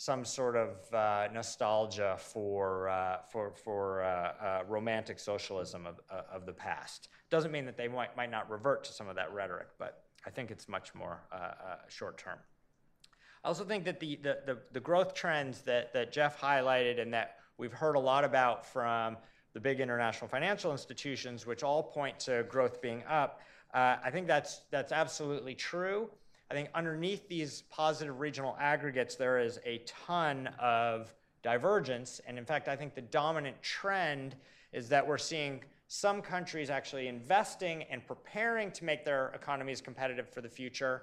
[0.00, 6.22] some sort of uh, nostalgia for, uh, for, for uh, uh, romantic socialism of, uh,
[6.32, 7.08] of the past.
[7.28, 10.30] Doesn't mean that they might, might not revert to some of that rhetoric, but I
[10.30, 11.20] think it's much more
[11.88, 12.38] short term.
[13.44, 17.12] I also think that the, the, the, the, growth trends that, that Jeff highlighted and
[17.12, 19.18] that we've heard a lot about from
[19.52, 23.42] the big international financial institutions, which all point to growth being up,
[23.74, 26.08] uh, I think that's, that's absolutely true.
[26.50, 32.20] I think underneath these positive regional aggregates, there is a ton of divergence.
[32.26, 34.34] And in fact, I think the dominant trend
[34.72, 40.28] is that we're seeing some countries actually investing and preparing to make their economies competitive
[40.28, 41.02] for the future.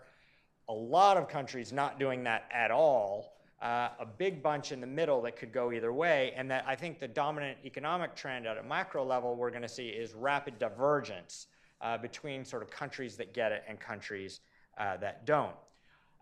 [0.67, 4.87] A lot of countries not doing that at all, uh, a big bunch in the
[4.87, 8.57] middle that could go either way, and that I think the dominant economic trend at
[8.57, 11.47] a macro level we're going to see is rapid divergence
[11.81, 14.41] uh, between sort of countries that get it and countries
[14.77, 15.55] uh, that don't.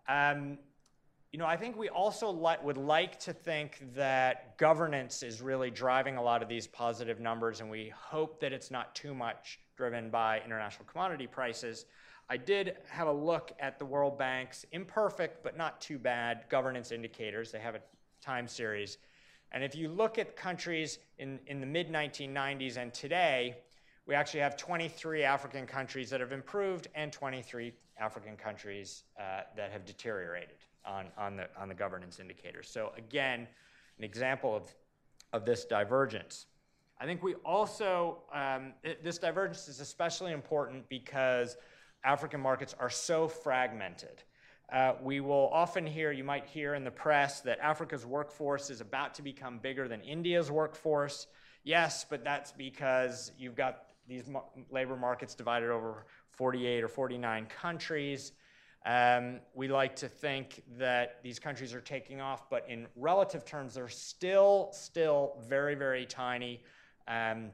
[0.08, 0.58] Um,
[1.32, 5.70] you know, I think we also li- would like to think that governance is really
[5.70, 9.58] driving a lot of these positive numbers, and we hope that it's not too much
[9.76, 11.84] driven by international commodity prices.
[12.28, 16.90] I did have a look at the World Bank's imperfect but not too bad governance
[16.90, 17.52] indicators.
[17.52, 17.80] They have a
[18.20, 18.98] time series.
[19.52, 23.58] And if you look at countries in, in the mid 1990s and today,
[24.06, 29.72] we actually have 23 African countries that have improved and 23 African countries uh, that
[29.72, 32.68] have deteriorated on, on, the, on the governance indicators.
[32.68, 33.46] So, again,
[33.98, 34.74] an example of,
[35.32, 36.46] of this divergence.
[37.00, 41.56] I think we also, um, it, this divergence is especially important because
[42.04, 44.22] African markets are so fragmented.
[44.72, 48.80] Uh, we will often hear, you might hear in the press, that Africa's workforce is
[48.80, 51.28] about to become bigger than India's workforce.
[51.64, 54.30] Yes, but that's because you've got these
[54.70, 58.32] labor markets divided over 48 or 49 countries.
[58.84, 63.74] Um, we like to think that these countries are taking off, but in relative terms,
[63.74, 66.62] they're still, still very, very tiny.
[67.08, 67.50] Um,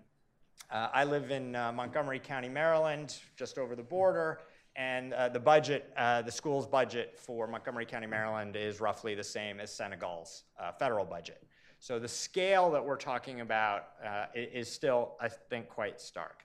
[0.70, 4.40] uh, I live in uh, Montgomery County, Maryland, just over the border,
[4.76, 9.24] and uh, the budget, uh, the school's budget for Montgomery County, Maryland is roughly the
[9.24, 11.42] same as Senegal's uh, federal budget.
[11.82, 16.44] So the scale that we're talking about uh, is still, I think, quite stark.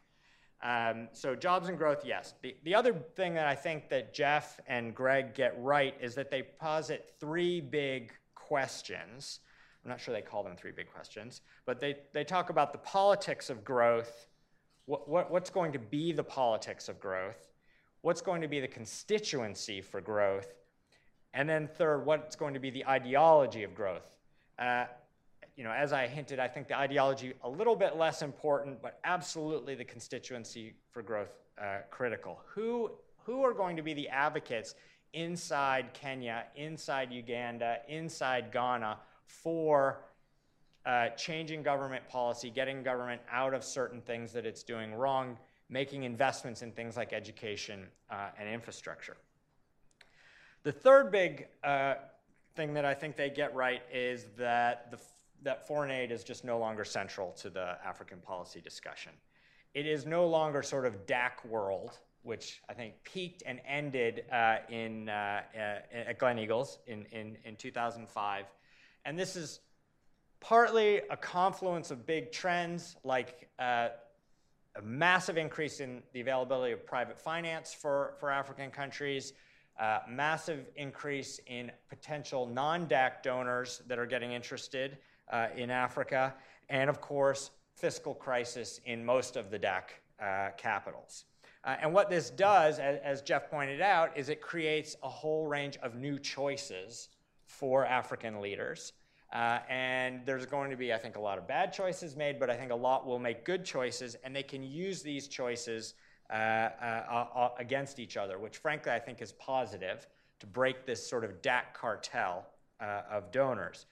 [0.63, 2.34] Um, so jobs and growth, yes.
[2.41, 6.32] The, the other thing that I think that Jeff and Greg get right is that
[6.32, 9.41] they posit three big questions
[9.88, 12.78] I'm not sure they call them three big questions, but they, they talk about the
[12.80, 14.28] politics of growth.
[14.86, 17.54] What, what, what's going to be the politics of growth?
[18.02, 20.54] What's going to be the constituency for growth?
[21.34, 24.12] And then third, what's going to be the ideology of growth?
[24.60, 24.88] Uh,
[25.58, 29.00] you know, as I hinted, I think the ideology a little bit less important, but
[29.04, 32.39] absolutely the constituency for growth uh, critical.
[32.54, 32.91] Who
[33.26, 34.76] who are going to be the advocates
[35.13, 40.06] inside Kenya, inside Uganda, inside Ghana for
[40.86, 45.38] uh, changing government policy, getting government out of certain things that it's doing wrong,
[45.70, 49.17] making investments in things like education uh, and infrastructure.
[50.63, 51.96] The third big uh,
[52.56, 55.00] thing that I think they get right is that, the,
[55.43, 59.12] that foreign aid is just no longer central to the African policy discussion.
[59.73, 64.58] It is no longer sort of DAC world, which I think peaked and ended uh,
[64.69, 65.60] in, uh, uh,
[65.93, 68.45] at Gleneagles in, in, in 2005
[69.08, 69.62] and this is
[70.41, 73.88] partly a confluence of big trends like uh,
[74.76, 79.32] a massive increase in the availability of private finance for, for African countries,
[79.80, 84.97] uh, massive increase in potential non DAC donors that are getting interested
[85.31, 86.33] uh, in Africa,
[86.69, 89.83] and of course, fiscal crisis in most of the DAC
[90.21, 91.25] uh, capitals.
[91.63, 95.47] Uh, and what this does, as, as Jeff pointed out, is it creates a whole
[95.47, 97.09] range of new choices
[97.45, 98.93] for African leaders.
[99.33, 102.49] Uh, and there's going to be, I think, a lot of bad choices made, but
[102.49, 105.95] I think a lot will make good choices, and they can use these choices
[106.29, 110.07] uh, uh, uh against each other, which frankly I think is positive
[110.39, 112.45] to break this sort of DAC cartel
[112.79, 113.85] of donors.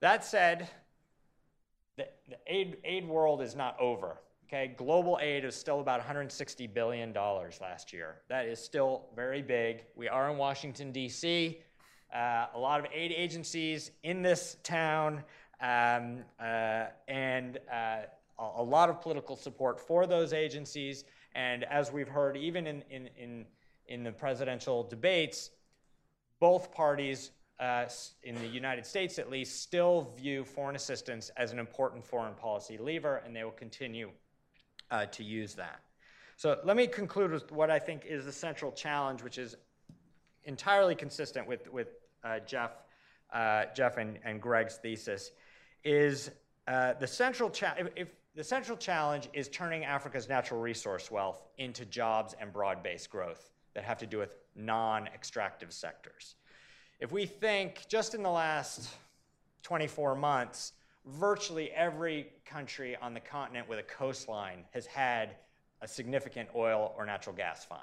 [0.00, 0.68] That said,
[1.96, 4.18] the, the aid, aid world is not over.
[4.46, 8.16] Okay, global aid is still about 160 billion dollars last year.
[8.28, 9.84] That is still very big.
[9.96, 11.58] We are in Washington D.C
[12.14, 15.22] uh, a lot of aid agencies in this town,
[15.60, 18.02] um, uh, and uh,
[18.38, 21.04] a lot of political support for those agencies.
[21.34, 23.44] And as we've heard, even in, in, in,
[23.88, 25.50] in the presidential debates,
[26.40, 27.86] both parties uh,
[28.22, 32.76] in the United States at least, still view foreign assistance as an important foreign policy
[32.78, 34.10] lever, and they will continue
[34.90, 35.80] uh, to use that.
[36.36, 39.56] So let me conclude with what I think is the central challenge, which is
[40.44, 41.88] entirely consistent with, with
[42.24, 42.72] uh, Jeff,
[43.32, 45.32] uh, Jeff and, and Greg's thesis,
[45.82, 46.30] is
[46.68, 51.86] uh, the central if, if the central challenge is turning Africa's natural resource wealth into
[51.86, 56.34] jobs and broad-based growth that have to do with non-extractive sectors.
[56.98, 58.88] If we think just in the last
[59.64, 60.72] 24 months,
[61.04, 65.36] virtually every country on the continent with a coastline has had
[65.82, 67.82] a significant oil or natural gas find.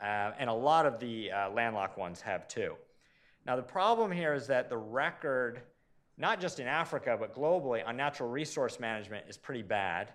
[0.00, 2.76] Uh, and a lot of the uh, landlocked ones have too.
[3.44, 5.62] Now, the problem here is that the record,
[6.16, 10.12] not just in Africa, but globally, on natural resource management is pretty bad.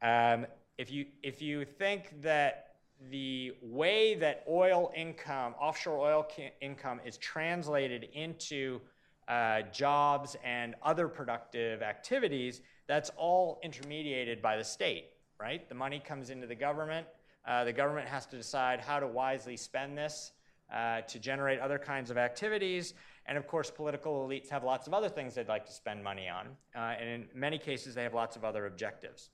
[0.00, 0.46] Um,
[0.78, 2.67] if, you, if you think that
[3.10, 6.26] the way that oil income, offshore oil
[6.60, 8.80] income, is translated into
[9.28, 15.68] uh, jobs and other productive activities, that's all intermediated by the state, right?
[15.68, 17.06] The money comes into the government.
[17.46, 20.32] Uh, the government has to decide how to wisely spend this
[20.72, 22.94] uh, to generate other kinds of activities.
[23.26, 26.28] And of course, political elites have lots of other things they'd like to spend money
[26.28, 26.48] on.
[26.74, 29.30] Uh, and in many cases, they have lots of other objectives.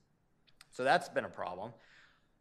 [0.71, 1.73] So that's been a problem.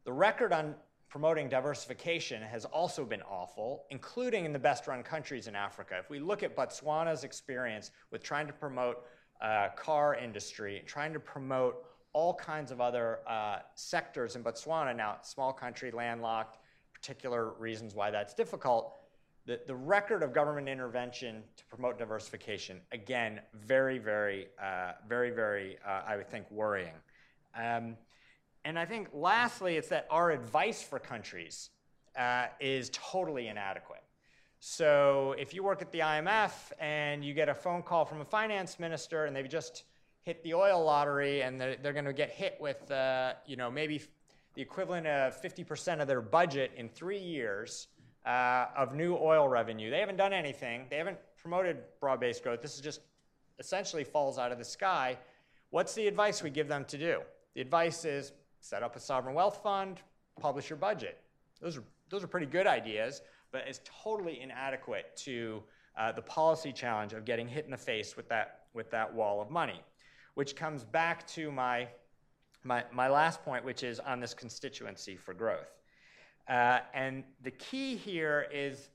[0.05, 0.76] The record on
[1.14, 5.93] promoting diversification has also been awful, including in the best run countries in Africa.
[5.99, 9.05] If we look at Botswana's experience with trying to promote
[9.39, 15.18] uh, car industry, trying to promote all kinds of other uh, sectors in Botswana, now
[15.22, 16.57] small country, landlocked,
[16.91, 18.95] particular reasons why that's difficult.
[19.45, 25.78] The, the record of government intervention to promote diversification, again, very, very, uh, very, very,
[25.88, 26.95] uh, I would think, worrying.
[27.55, 27.97] Um,
[28.66, 31.70] and I think lastly, it's that our advice for countries
[32.18, 34.03] uh, is totally inadequate.
[34.59, 38.26] So if you work at the IMF and you get a phone call from a
[38.26, 39.84] finance minister and they've just
[40.22, 43.70] hit the oil lottery and they're, they're going to get hit with, uh, you know,
[43.70, 44.01] maybe
[44.53, 47.88] the equivalent of 50% of their budget in three years
[48.26, 49.89] uh, of new oil revenue.
[49.89, 50.86] They haven't done anything.
[50.89, 52.61] They haven't promoted broad-based growth.
[52.61, 53.01] This is just
[53.59, 55.18] essentially falls out of the sky.
[55.72, 57.20] What's the advice we give them to do?
[57.55, 58.32] The advice is
[58.64, 59.99] set up a sovereign wealth fund,
[60.39, 61.20] publish your budget.
[61.61, 65.61] Those are, those are pretty good ideas, but it's totally inadequate to
[65.97, 69.41] uh, the policy challenge of getting hit in the face with that, with that wall
[69.41, 69.82] of money,
[70.36, 71.89] which comes back to my,
[72.64, 75.82] my, my last point, which is on this constituency for growth.
[76.47, 78.89] Uh, and the key here is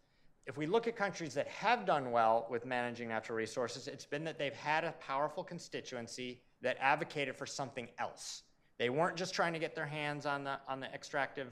[0.46, 4.24] if we look at countries that have done well with managing natural resources, it's been
[4.24, 8.44] that they've had a powerful constituency that advocated for something else.
[8.78, 11.48] They weren't just trying to get their hands on the, on the extractive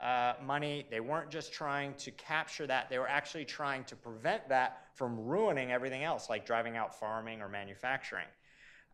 [0.00, 0.86] uh, money.
[0.90, 2.88] They weren't just trying to capture that.
[2.88, 7.40] They were actually trying to prevent that from ruining everything else, like driving out farming
[7.40, 8.26] or manufacturing.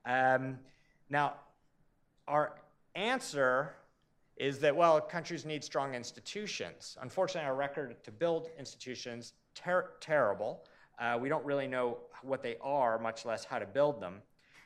[0.06, 0.58] Um,
[1.10, 1.34] now,
[2.26, 2.56] our
[2.94, 3.74] answer
[4.36, 6.96] is that, well, countries need strong institutions.
[7.00, 10.64] Unfortunately, our record to build institutions, ter- terrible.
[10.98, 14.22] Uh, we don't really know what they are, much less how to build them.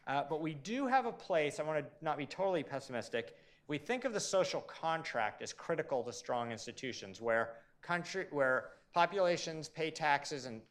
[0.08, 3.36] Uh, but we do have a place, I want to not be totally pessimistic.
[3.68, 9.68] We think of the social contract as critical to strong institutions where, country, where populations
[9.68, 10.62] pay taxes and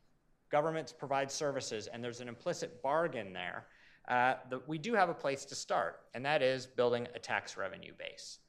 [0.49, 3.67] governments provide services, and there's an implicit bargain there.
[4.07, 7.57] Uh, the, we do have a place to start, and that is building a tax
[7.57, 8.39] revenue base.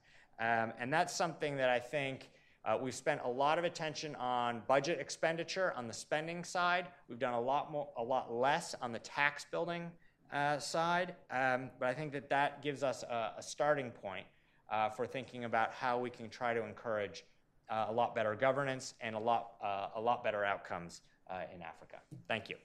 [0.40, 2.30] Um, and that's something that I think
[2.64, 6.86] uh, we've spent a lot of attention on budget expenditure on the spending side.
[7.08, 9.90] We've done a lot more, a lot less on the tax building
[10.32, 14.26] uh, side, um, but I think that that gives us a, a starting point
[14.70, 17.24] uh, for thinking about how we can try to encourage
[17.70, 21.62] uh, a lot better governance and a lot, uh, a lot better outcomes uh, in
[21.62, 21.96] Africa.
[22.26, 22.56] Thank you.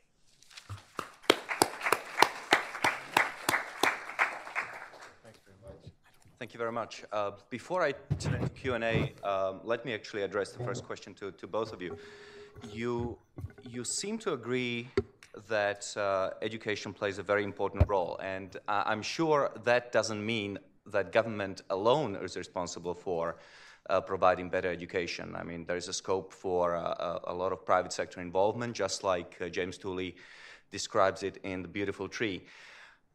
[6.40, 7.04] Thank you very much.
[7.14, 11.32] Uh, before I turn to Q&A, um, let me actually address the first question to,
[11.32, 11.98] to both of you.
[12.70, 13.18] You,
[13.64, 14.90] you seem to agree
[15.48, 18.20] that uh, education plays a very important role.
[18.24, 23.38] And uh, I'm sure that doesn't mean that government alone is responsible for
[23.90, 25.36] uh, providing better education.
[25.36, 29.04] I mean, there's a scope for uh, a, a, lot of private sector involvement, just
[29.04, 30.16] like uh, James Tooley
[30.72, 32.44] describes it in The Beautiful Tree.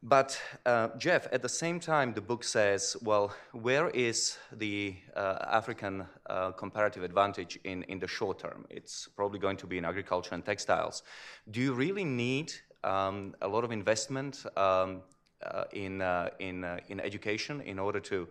[0.01, 5.39] But, uh, Jeff, at the same time, the book says, well, where is the uh,
[5.51, 8.65] African uh, comparative advantage in, in the short term?
[8.69, 11.03] It's probably going to be in agriculture and textiles.
[11.51, 12.53] Do you really need
[12.85, 15.01] um, a lot of investment um,
[15.45, 18.29] uh, in, uh, in, uh, in education in order to,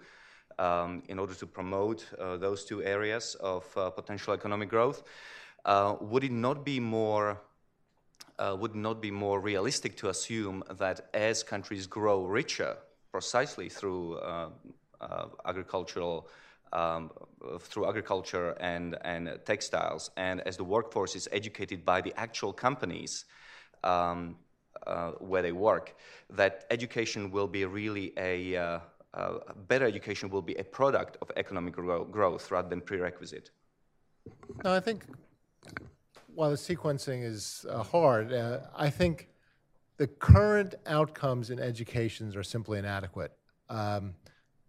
[0.58, 3.64] um, in order to promote those two areas of
[3.94, 5.02] potential economic growth?
[6.00, 7.42] would it not be more
[8.38, 12.76] uh, would not be more realistic to assume that as countries grow richer,
[13.12, 14.50] precisely through uh,
[15.00, 16.28] uh, agricultural
[16.72, 17.10] um,
[17.60, 23.24] through agriculture and, and textiles, and as the workforce is educated by the actual companies
[23.84, 24.36] um,
[24.86, 25.96] uh, where they work,
[26.30, 28.80] that education will be really a uh,
[29.14, 33.50] uh, better education will be a product of economic grow- growth rather than prerequisite.
[34.62, 35.04] No, I think
[36.38, 39.28] while the sequencing is uh, hard, uh, I think
[39.96, 43.32] the current outcomes in educations are simply inadequate.
[43.68, 44.14] Um,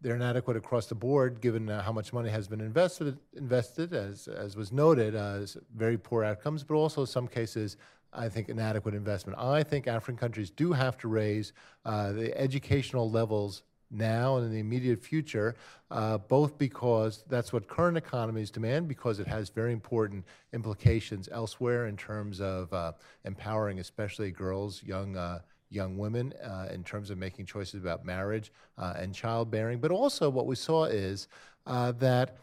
[0.02, 4.28] they're inadequate across the board, given uh, how much money has been invested, invested as,
[4.28, 5.46] as was noted, uh,
[5.76, 7.78] very poor outcomes, but also in some cases,
[8.12, 9.38] I think, inadequate investment.
[9.38, 11.54] I think African countries do have to raise
[11.86, 13.62] uh, the educational levels
[13.92, 15.56] now and in the immediate future,
[15.92, 20.24] uh, both because that's what current economies demand, because it has very important
[20.54, 22.92] implications elsewhere in terms of uh,
[23.26, 25.40] empowering, especially girls, young uh,
[25.72, 29.80] young women, uh, in terms of making choices about marriage uh, and childbearing.
[29.80, 31.28] But also, what we saw is
[31.66, 32.38] uh, that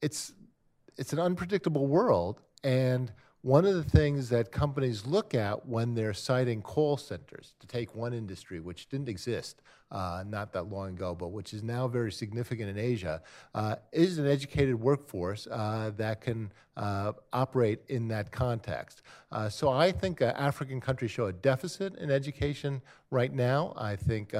[0.00, 0.32] it's
[0.96, 3.12] it's an unpredictable world, and
[3.44, 7.94] one of the things that companies look at when they're siting call centers, to take
[7.94, 12.10] one industry which didn't exist uh, not that long ago, but which is now very
[12.10, 13.20] significant in Asia,
[13.54, 19.02] uh, is an educated workforce uh, that can uh, operate in that context.
[19.30, 22.80] Uh, so I think uh, African countries show a deficit in education
[23.10, 23.74] right now.
[23.76, 24.34] I think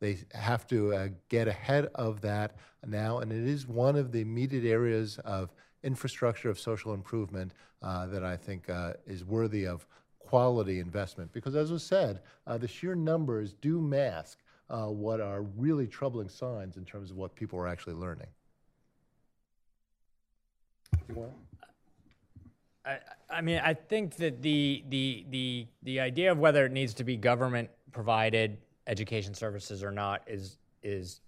[0.00, 4.64] they have to get ahead of that now, and it is one of the immediate
[4.64, 5.52] areas of
[5.86, 9.86] infrastructure of social improvement uh, that I think uh, is worthy of
[10.18, 11.32] quality investment.
[11.32, 16.28] Because as was said, uh, the sheer numbers do mask uh, what are really troubling
[16.28, 18.26] signs in terms of what people are actually learning.
[22.84, 22.98] I,
[23.30, 27.04] I mean, I think that the, the, the, the idea of whether it needs to
[27.04, 28.58] be government provided
[28.88, 31.20] education services or not is, is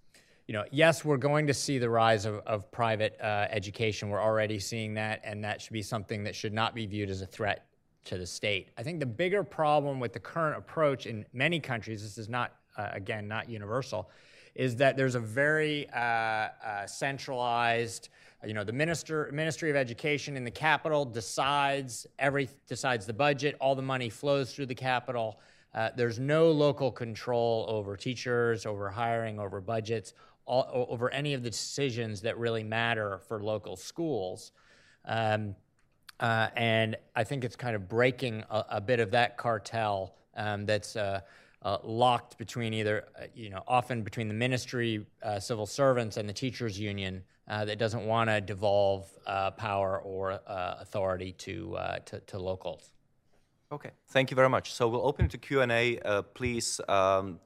[0.49, 4.09] you know, yes, we're going to see the rise of, of private uh, education.
[4.09, 7.21] We're already seeing that, and that should be something that should not be viewed as
[7.21, 7.67] a threat
[8.05, 8.69] to the state.
[8.75, 12.55] I think the bigger problem with the current approach in many countries, this is not,
[12.77, 14.09] uh, again, not universal,
[14.55, 18.09] is that there's a very uh, uh centralized,
[18.43, 23.55] you know, the minister, Ministry of Education in the capital decides every decides the budget.
[23.61, 25.39] All the money flows through the capital.
[25.75, 30.15] Uh, there's no local control over teachers, over hiring, over budgets
[30.49, 34.51] all, over any of the decisions that really matter for local schools.
[35.05, 35.55] Um,
[36.19, 40.65] uh, and I think it's kind of breaking a, a bit of that cartel um,
[40.65, 41.21] that's uh,
[41.61, 46.27] uh, locked between either, uh, you know, often between the ministry, uh, civil servants, and
[46.27, 49.07] the teachers' union uh, that doesn't want to devolve
[49.57, 52.91] power or authority to, to, to, locals.
[53.71, 54.73] Okay, thank you very much.
[54.73, 55.99] So we'll open to Q&A.
[56.33, 57.39] please um,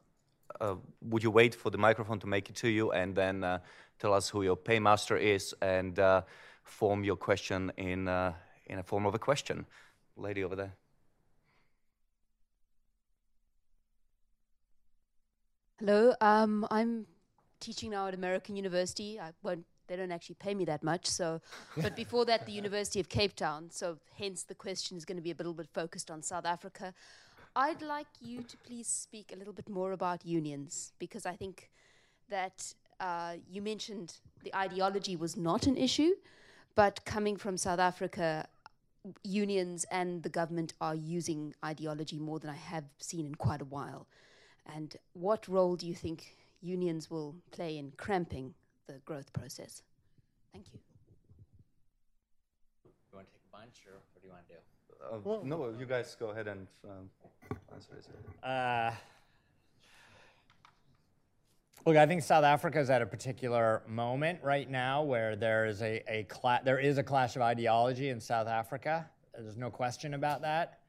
[0.64, 3.60] uh, would you wait for the microphone to make it to you and then uh,
[4.00, 6.22] tell us who your paymaster is and uh,
[6.64, 8.34] form your question in, uh,
[8.68, 9.66] in a form of a question?
[10.16, 10.74] Lady over there.
[15.80, 17.06] Hello, um, I'm
[17.60, 19.20] teaching now at American University.
[19.20, 21.08] I won't, they don't actually pay me that much.
[21.08, 21.42] So,
[21.76, 23.70] but before that, the University of Cape Town.
[23.70, 26.94] So, hence the question is going to be a little bit focused on South Africa.
[27.56, 31.70] I'd like you to please speak a little bit more about unions because I think
[32.30, 36.14] that uh, you mentioned the ideology was not an issue,
[36.74, 38.48] but coming from South Africa,
[39.24, 43.66] unions and the government are using ideology more than I have seen in quite a
[43.66, 44.08] while.
[44.74, 48.56] And what role do you think unions will play in cramping
[48.88, 49.84] the growth process?
[50.52, 50.80] Thank you.
[52.84, 54.60] You want to take a bunch, or what do you want to do?
[55.12, 57.10] Uh, well, no, you guys go ahead and um,
[57.74, 58.08] answer this.
[58.44, 58.92] Uh,
[61.86, 65.82] look, I think South Africa is at a particular moment right now where there is
[65.82, 69.10] a, a cla- there is a clash of ideology in South Africa.
[69.38, 70.80] There's no question about that.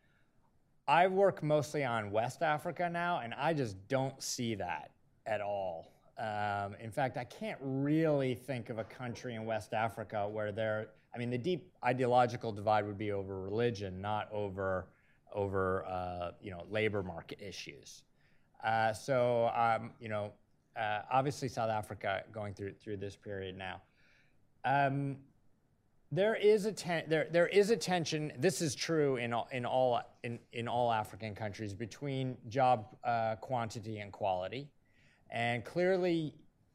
[0.86, 4.90] I work mostly on West Africa now, and I just don't see that
[5.26, 5.90] at all.
[6.18, 10.88] Um, in fact, I can't really think of a country in West Africa where there
[11.14, 14.88] I mean, the deep ideological divide would be over religion, not over
[15.32, 18.02] over uh, you know labor market issues.
[18.64, 20.32] Uh, so um, you know,
[20.76, 23.82] uh, obviously South Africa going through through this period now.
[24.64, 25.16] Um,
[26.10, 28.32] there is a ten- there there is a tension.
[28.38, 33.36] This is true in all in all in, in all African countries between job uh,
[33.36, 34.68] quantity and quality,
[35.30, 36.34] and clearly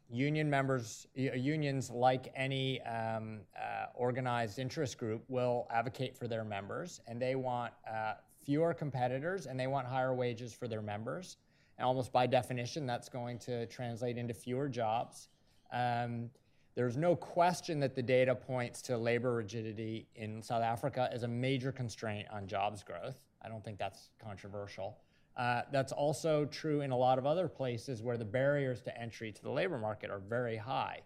[0.10, 7.00] union members, unions, like any um, uh, organized interest group, will advocate for their members,
[7.08, 11.38] and they want uh, fewer competitors and they want higher wages for their members.
[11.78, 15.30] And almost by definition, that's going to translate into fewer jobs.
[15.72, 16.30] Um,
[16.76, 21.28] there's no question that the data points to labor rigidity in South Africa as a
[21.28, 23.20] major constraint on jobs growth.
[23.42, 24.98] I don't think that's controversial.
[25.38, 29.32] Uh, that's also true in a lot of other places where the barriers to entry
[29.32, 31.00] to the labor market are very high.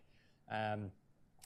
[0.52, 0.92] Um,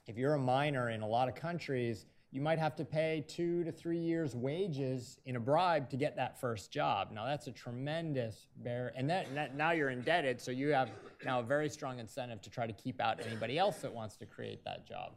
[0.07, 3.63] if you're a miner in a lot of countries, you might have to pay two
[3.63, 7.09] to three years' wages in a bribe to get that first job.
[7.11, 10.89] Now that's a tremendous bear, and that, that, now you're indebted, so you have
[11.25, 14.25] now a very strong incentive to try to keep out anybody else that wants to
[14.25, 15.13] create that job.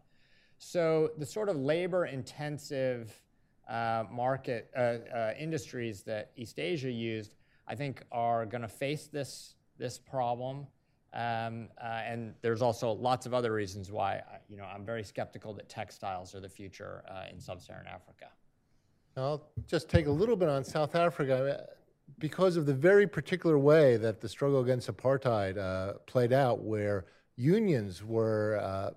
[0.58, 3.12] So the sort of labor-intensive
[3.68, 7.34] uh, market uh, uh, industries that East Asia used,
[7.70, 10.66] I think, are going to face this this problem.
[11.12, 15.54] Um, uh, and there's also lots of other reasons why you know I'm very skeptical
[15.54, 18.26] that textiles are the future uh, in sub-Saharan Africa.
[19.16, 21.66] I'll just take a little bit on South Africa
[22.18, 27.06] because of the very particular way that the struggle against apartheid uh, played out, where
[27.36, 28.90] unions were uh,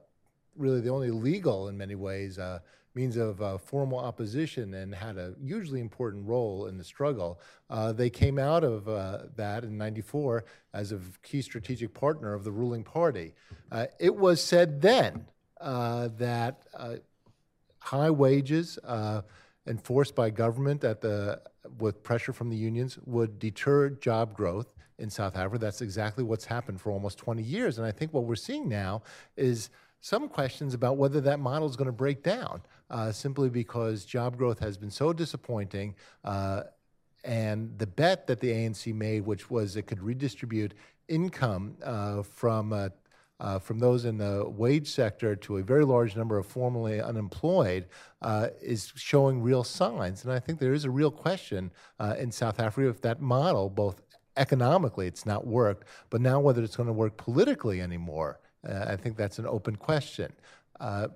[0.55, 2.59] really the only legal, in many ways, uh,
[2.95, 7.39] means of uh, formal opposition and had a hugely important role in the struggle.
[7.69, 12.43] Uh, they came out of uh, that in 94 as a key strategic partner of
[12.43, 13.33] the ruling party.
[13.71, 15.25] Uh, it was said then
[15.59, 16.63] uh, that
[17.79, 18.79] high wages
[19.65, 21.41] enforced by government at the,
[21.79, 25.59] with pressure from the unions would deter job growth in South Africa.
[25.59, 27.77] That's exactly what's happened for almost 20 years.
[27.77, 29.03] And I think what we're seeing now
[29.35, 29.69] is
[30.03, 34.35] some questions about whether that model is going to break down uh, simply because job
[34.37, 35.95] growth has been so disappointing.
[36.25, 36.63] Uh,
[37.23, 40.73] and the bet that the ANC made, which was it could redistribute
[41.07, 42.89] income uh, from uh,
[43.39, 47.87] uh, from those in the wage sector to a very large number of formerly unemployed
[48.21, 50.25] uh, is showing real signs.
[50.25, 51.71] And I think there is a real question
[52.17, 54.01] in South Africa if that model, both
[54.35, 58.39] economically, it's not worked, but now whether it's going to work politically anymore.
[58.67, 60.31] Uh, I think that's an open question.
[60.79, 61.07] Uh,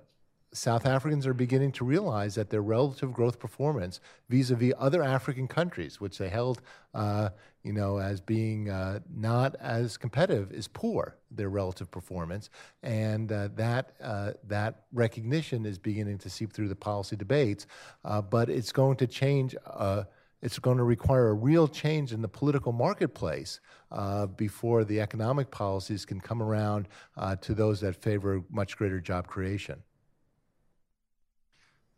[0.52, 6.00] South Africans are beginning to realize that their relative growth performance vis-a-vis other African countries,
[6.00, 6.62] which they held,
[6.94, 7.28] uh,
[7.62, 11.16] you know, as being uh, not as competitive, is poor.
[11.30, 12.48] Their relative performance,
[12.82, 17.66] and uh, that uh, that recognition is beginning to seep through the policy debates.
[18.02, 20.04] Uh, but it's going to change uh,
[20.40, 23.60] it's going to require a real change in the political marketplace
[23.90, 29.00] uh, before the economic policies can come around uh, to those that favor much greater
[29.00, 29.82] job creation.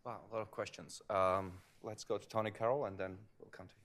[0.04, 1.02] Wow, a lot of questions.
[1.10, 3.80] Um, let's go to Tony Carroll and then we'll come to you.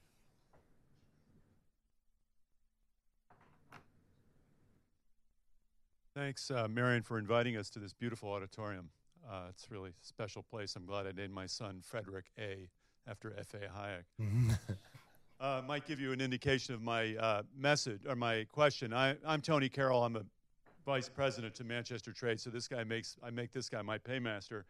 [6.15, 8.89] Thanks, uh, Marian, for inviting us to this beautiful auditorium.
[9.29, 10.75] Uh, it's really a special place.
[10.77, 12.69] I'm glad I named my son Frederick A
[13.07, 13.67] after F.A.
[13.67, 14.57] Hayek.
[15.45, 18.91] uh, might give you an indication of my uh, message or my question.
[18.91, 20.03] I, am Tony Carroll.
[20.03, 20.23] I'm a
[20.87, 22.39] vice president to Manchester Trade.
[22.39, 24.63] So this guy makes I make this guy my paymaster,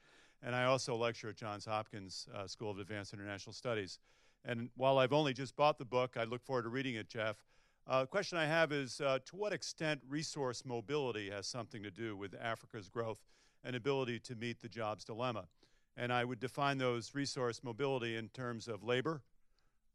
[0.44, 4.00] and I also lecture at Johns Hopkins uh, School of Advanced International Studies.
[4.44, 7.38] And while I've only just bought the book, I look forward to reading it, Jeff.
[7.88, 11.92] Uh, the question I have is uh, to what extent resource mobility has something to
[11.92, 13.24] do with Africa's growth
[13.64, 15.46] and ability to meet the jobs dilemma?
[15.96, 19.22] And I would define those resource mobility in terms of labor,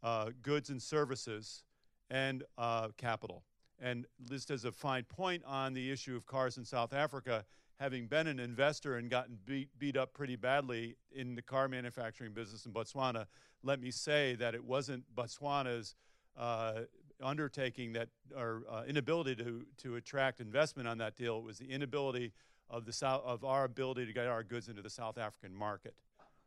[0.03, 1.64] uh, goods and services,
[2.11, 3.44] and uh, capital.
[3.80, 7.44] And just as a fine point on the issue of cars in South Africa,
[7.78, 12.32] having been an investor and gotten beat, beat up pretty badly in the car manufacturing
[12.32, 13.26] business in Botswana,
[13.62, 15.94] let me say that it wasn't Botswana's
[16.36, 16.80] uh,
[17.22, 21.38] undertaking that or uh, inability to, to attract investment on that deal.
[21.38, 22.32] It was the inability
[22.68, 25.94] of the of our ability to get our goods into the South African market.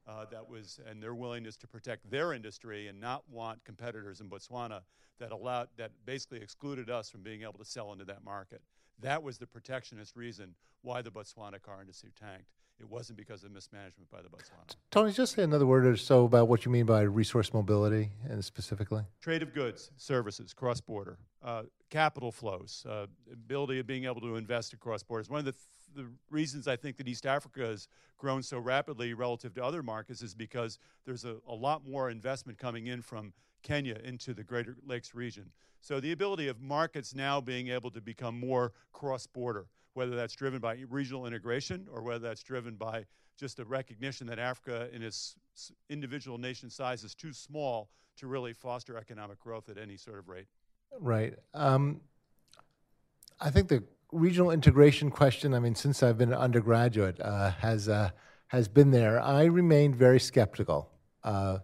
[0.05, 4.29] Uh, that was, and their willingness to protect their industry and not want competitors in
[4.29, 4.81] Botswana
[5.19, 8.61] that allowed, that basically excluded us from being able to sell into that market.
[8.99, 12.47] That was the protectionist reason why the Botswana car industry tanked.
[12.79, 14.75] It wasn't because of mismanagement by the Botswana.
[14.91, 18.43] Tony, just say another word or so about what you mean by resource mobility and
[18.43, 19.03] specifically.
[19.21, 24.35] Trade of goods, services, cross border, uh, capital flows, uh, ability of being able to
[24.35, 25.29] invest across borders.
[25.29, 25.55] One of the
[25.95, 27.87] the reasons I think that East Africa has
[28.17, 32.57] grown so rapidly relative to other markets is because there's a, a lot more investment
[32.57, 35.51] coming in from Kenya into the Greater Lakes region.
[35.81, 40.59] So the ability of markets now being able to become more cross-border, whether that's driven
[40.59, 43.05] by regional integration or whether that's driven by
[43.37, 45.35] just a recognition that Africa in its
[45.89, 50.29] individual nation size is too small to really foster economic growth at any sort of
[50.29, 50.47] rate.
[50.99, 51.33] Right.
[51.53, 52.01] Um,
[53.39, 57.89] I think the regional integration question, I mean, since I've been an undergraduate, uh, has,
[57.89, 58.11] uh,
[58.47, 59.19] has been there.
[59.19, 60.89] I remained very skeptical.
[61.23, 61.59] Uh,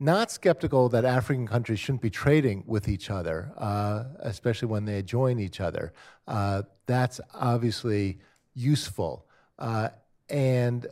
[0.00, 5.02] not skeptical that African countries shouldn't be trading with each other, uh, especially when they
[5.02, 5.92] join each other.
[6.26, 8.18] Uh, that's obviously
[8.54, 9.26] useful.
[9.58, 9.90] Uh,
[10.28, 10.86] and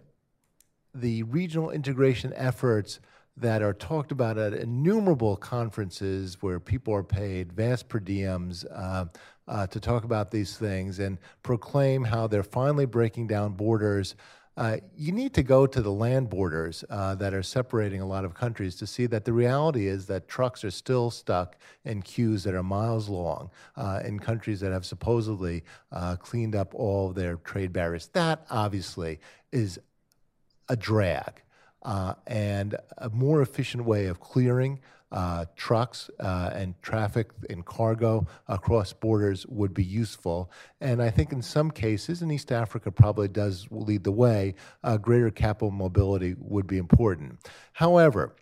[0.94, 3.00] the regional integration efforts
[3.36, 9.06] that are talked about at innumerable conferences where people are paid vast per diems uh,
[9.50, 14.14] uh, to talk about these things and proclaim how they're finally breaking down borders.
[14.56, 18.24] Uh, you need to go to the land borders uh, that are separating a lot
[18.24, 22.44] of countries to see that the reality is that trucks are still stuck in queues
[22.44, 27.36] that are miles long uh, in countries that have supposedly uh, cleaned up all their
[27.36, 28.08] trade barriers.
[28.12, 29.18] That obviously
[29.50, 29.80] is
[30.68, 31.42] a drag
[31.82, 34.80] uh, and a more efficient way of clearing
[35.12, 40.50] uh, trucks uh, and traffic and cargo across borders would be useful.
[40.80, 44.54] And I think in some cases, and East Africa probably does lead the way,
[44.84, 47.38] uh, greater capital mobility would be important.
[47.72, 48.36] However,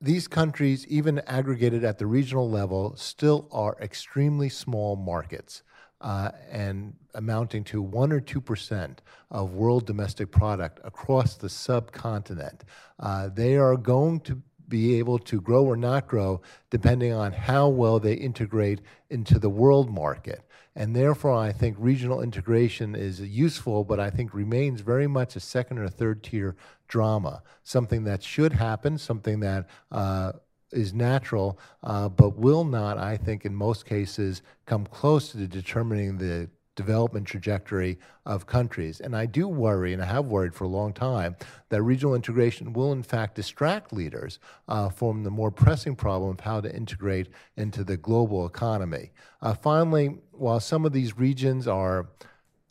[0.00, 5.62] these countries, even aggregated at the regional level, still are extremely small markets
[6.00, 8.98] uh, and amounting to 1 or 2%
[9.30, 12.64] of world domestic product across the subcontinent.
[12.98, 16.40] Uh, they are going to be able to grow or not grow
[16.70, 20.42] depending on how well they integrate into the world market.
[20.76, 25.40] And therefore, I think regional integration is useful, but I think remains very much a
[25.40, 26.56] second or third tier
[26.88, 30.32] drama, something that should happen, something that uh,
[30.72, 36.18] is natural, uh, but will not, I think, in most cases, come close to determining
[36.18, 39.00] the development trajectory of countries.
[39.00, 41.36] And I do worry, and I have worried for a long time,
[41.68, 46.40] that regional integration will in fact distract leaders uh, from the more pressing problem of
[46.40, 49.10] how to integrate into the global economy.
[49.40, 52.08] Uh, finally, while some of these regions are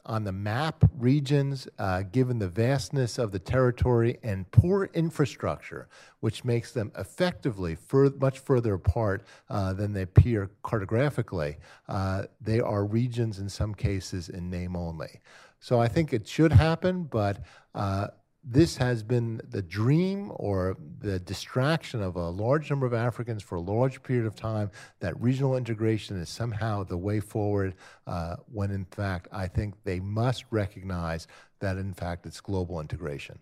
[0.06, 5.88] on the map regions, uh, given the vastness of the territory and poor infrastructure,
[6.20, 11.56] which makes them effectively fur- much further apart uh, than they appear cartographically.
[11.88, 15.22] Uh, they are regions in some cases in name only.
[15.60, 17.40] So I think it should happen, but
[17.74, 18.08] uh,
[18.44, 23.56] this has been the dream or the distraction of a large number of Africans for
[23.56, 24.70] a large period of time
[25.00, 27.76] that regional integration is somehow the way forward,
[28.06, 31.28] uh, when in fact, I think they must recognize
[31.60, 33.40] that in fact it's global integration.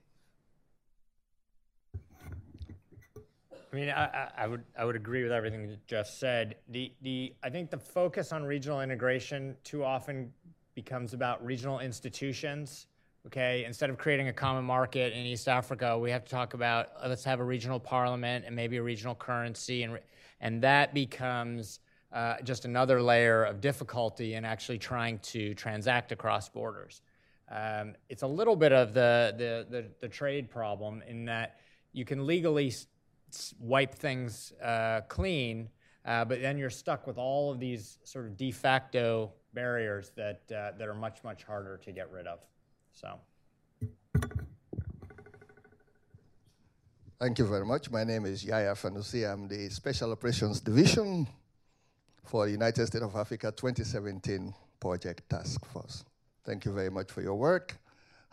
[3.74, 6.56] I mean, I, I, would I would agree with everything that Jeff said.
[6.70, 10.34] The the I think the focus on regional integration too often
[10.76, 12.88] becomes about regional institutions
[13.28, 16.89] Okay, instead of creating a common market in East Africa, we have to talk about
[16.99, 19.99] uh, let's have a regional parliament and maybe a regional currency, and
[20.39, 26.49] and that becomes uh, just another layer of difficulty in actually trying to transact across
[26.49, 27.03] borders.
[27.47, 31.59] Um, it's a little bit of the, the, the the trade problem in that
[31.93, 32.74] you can legally
[33.59, 35.69] wipe things uh, clean,
[36.05, 40.41] uh, but then you're stuck with all of these sort of de facto barriers that
[40.51, 42.39] uh, that are much much harder to get rid of.
[42.93, 43.19] So.
[47.19, 47.91] Thank you very much.
[47.91, 49.31] My name is Yaya Fanusi.
[49.31, 51.27] I'm the Special Operations Division
[52.23, 56.03] for the United States of Africa 2017 Project Task Force.
[56.43, 57.77] Thank you very much for your work.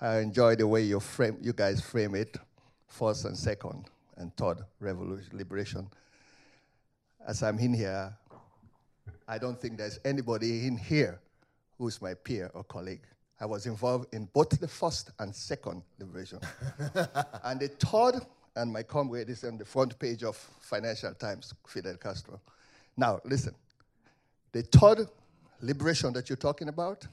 [0.01, 2.39] I enjoy the way you frame, you guys frame it,
[2.87, 3.85] first and second
[4.17, 5.89] and third revolution, liberation.
[7.27, 8.17] As I'm in here,
[9.27, 11.21] I don't think there's anybody in here
[11.77, 13.03] who's my peer or colleague.
[13.41, 16.41] I was involved in both the first and second liberation.
[17.45, 18.21] and the third,
[18.57, 22.41] and my comrade is on the front page of Financial Times, Fidel Castro.
[22.97, 23.55] Now, listen.
[24.51, 25.09] The third
[25.61, 27.07] liberation that you're talking about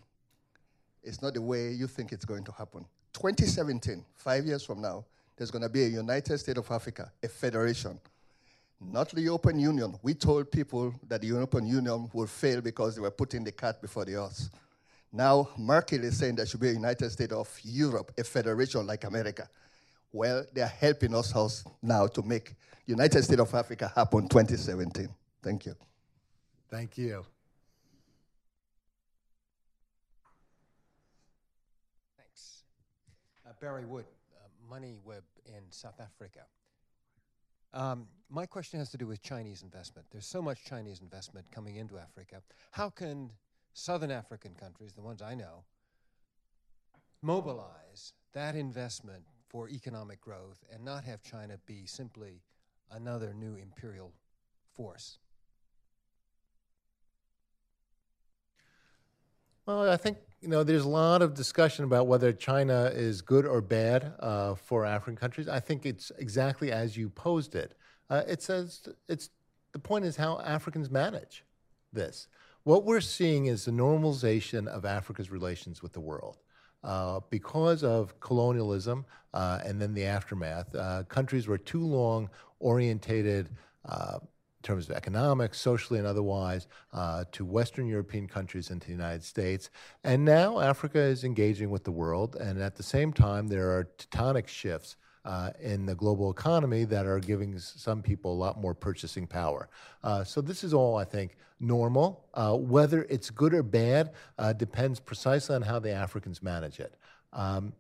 [1.04, 2.86] is not the way you think it's going to happen.
[3.14, 5.06] 2017, five years from now,
[5.38, 8.00] there's going to be a United States of Africa, a federation,
[8.82, 9.96] not the European Union.
[10.02, 13.82] We told people that the European Union will fail because they were putting the cart
[13.82, 14.50] before the horse.
[15.16, 19.06] Now, Merkel is saying there should be a United States of Europe, a federation like
[19.06, 19.50] America.
[20.12, 22.54] Well, they are helping us now to make
[22.86, 25.08] United States of Africa happen 2017.
[25.42, 25.76] Thank you.
[26.70, 27.26] Thank you.
[32.18, 32.64] Thanks.
[33.48, 34.04] Uh, Barry Wood,
[34.36, 36.42] uh, MoneyWeb in South Africa.
[37.74, 40.08] Um, my question has to do with Chinese investment.
[40.12, 42.42] There's so much Chinese investment coming into Africa.
[42.72, 43.32] How can
[43.76, 45.66] southern African countries, the ones I know,
[47.22, 52.42] mobilize that investment for economic growth and not have China be simply
[52.90, 54.14] another new imperial
[54.74, 55.20] force?
[59.66, 63.46] Well, I think you know there's a lot of discussion about whether China is good
[63.46, 65.50] or bad uh, for African countries.
[65.50, 67.76] I think it's exactly as you posed it.
[68.10, 69.32] Uh, it says it's
[69.74, 71.44] the point is how Africans manage
[71.92, 72.28] this.
[72.66, 76.38] What we're seeing is the normalization of Africa's relations with the world.
[76.86, 83.50] uh, because of colonialism uh, and then the aftermath, uh, countries were too long orientated
[83.86, 84.28] uh, in
[84.64, 89.24] terms of economics, socially, and otherwise, uh, to Western European countries and to the United
[89.24, 89.70] States.
[90.04, 93.90] And now Africa is engaging with the world, and at the same time, there are
[93.98, 94.96] tectonic shifts
[95.26, 99.68] uh, in the global economy that are giving some people a lot more purchasing power.
[100.04, 102.26] Uh, so this is all, I think, normal.
[102.34, 106.96] Uh, whether it's good or bad uh, depends precisely on how the Africans manage it.
[107.34, 107.74] Um,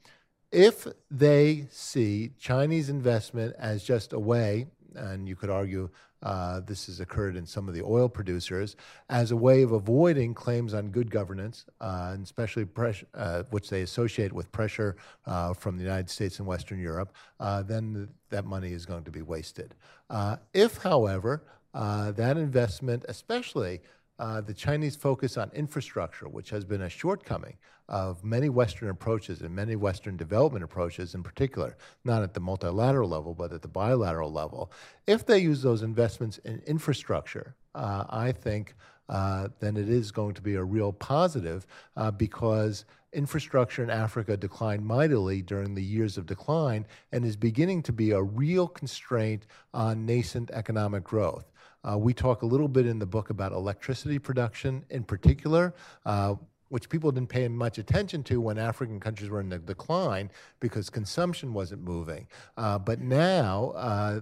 [0.52, 5.89] if they see Chinese investment as just a way, and you could argue
[6.24, 8.76] uh, this has occurred in some of the oil producers
[9.10, 12.68] as a way of avoiding claims on good governance, uh, and especially
[13.14, 14.96] uh, which they associate with pressure
[15.28, 19.12] uh, from the United States and Western Europe, uh, then that money is going to
[19.12, 19.76] be wasted.
[20.10, 21.43] Uh, if, however,
[21.74, 23.82] that investment, especially
[24.20, 27.57] uh, the Chinese focus on infrastructure, which has been a shortcoming
[27.88, 33.09] of many Western approaches and many Western development approaches in particular, not at the multilateral
[33.09, 34.72] level, but at the bilateral level.
[35.05, 38.76] If they use those investments in infrastructure, uh, I think
[39.09, 44.36] uh, then it is going to be a real positive uh, because infrastructure in Africa
[44.36, 49.45] declined mightily during the years of decline and is beginning to be a real constraint
[49.74, 51.51] on nascent economic growth.
[51.88, 55.74] Uh, we talk a little bit in the book about electricity production in particular.
[56.06, 56.36] Uh,
[56.70, 60.90] which people didn't pay much attention to when African countries were in the decline because
[60.90, 62.28] consumption wasn't moving.
[62.58, 64.22] Uh, but now uh,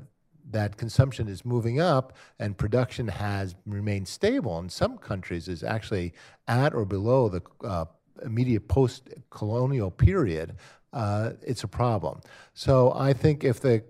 [0.51, 6.13] that consumption is moving up and production has remained stable in some countries is actually
[6.47, 7.85] at or below the uh,
[8.23, 10.55] immediate post colonial period,
[10.91, 12.21] uh, it's a problem.
[12.53, 13.83] So I think if the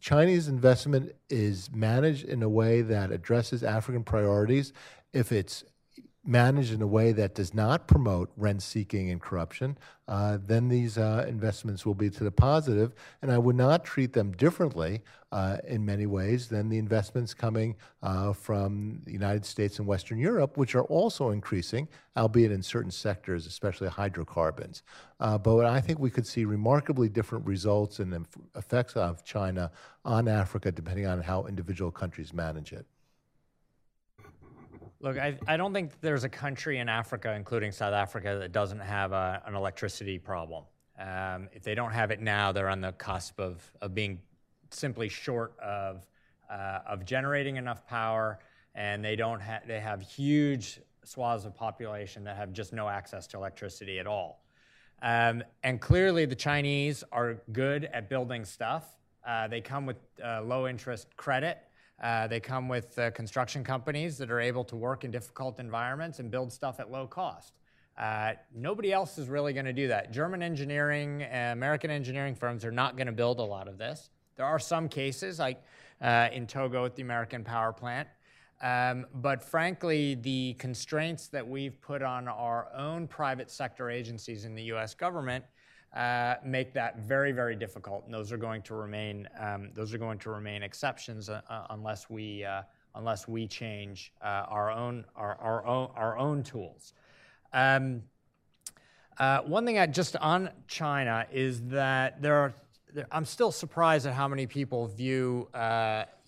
[0.00, 4.72] Chinese investment is managed in a way that addresses African priorities.
[5.12, 5.64] If it's
[6.28, 10.98] managed in a way that does not promote rent seeking and corruption, uh, then these
[10.98, 12.94] uh, investments will be to the positive.
[13.22, 15.00] And I would not treat them differently
[15.32, 20.18] uh, in many ways than the investments coming uh, from the United States and Western
[20.18, 24.82] Europe, which are also increasing, albeit in certain sectors, especially hydrocarbons.
[25.20, 29.70] Uh, but I think we could see remarkably different results and effects of China
[30.04, 32.86] on Africa depending on how individual countries manage it.
[35.00, 38.80] Look, I, I don't think there's a country in Africa, including South Africa, that doesn't
[38.80, 40.64] have a, an electricity problem.
[40.98, 44.18] Um, if they don't have it now, they're on the cusp of, of being
[44.70, 46.04] simply short of,
[46.50, 48.40] uh, of generating enough power,
[48.74, 53.28] and they don't ha- they have huge swaths of population that have just no access
[53.28, 54.42] to electricity at all.
[55.00, 58.96] Um, and clearly, the Chinese are good at building stuff.
[59.24, 61.58] Uh, they come with uh, low interest credit
[62.02, 66.18] uh, they come with uh, construction companies that are able to work in difficult environments
[66.18, 67.54] and build stuff at low cost.
[67.98, 70.12] Uh, nobody else is really going to do that.
[70.12, 74.10] German engineering, uh, American engineering firms are not going to build a lot of this.
[74.36, 75.60] There are some cases, like
[76.00, 78.06] uh, in Togo at the American power plant.
[78.62, 84.54] Um, but frankly, the constraints that we've put on our own private sector agencies in
[84.54, 85.44] the US government
[85.94, 89.98] uh, make that very, very difficult, and those are going to remain um, those are
[89.98, 92.62] going to remain exceptions uh, uh unless we uh,
[92.94, 96.92] unless we change uh, our own our, our own our own tools.
[97.54, 98.02] Um,
[99.46, 102.54] one thing I, just on China is that there are.
[103.12, 105.48] I'm still surprised at how many people view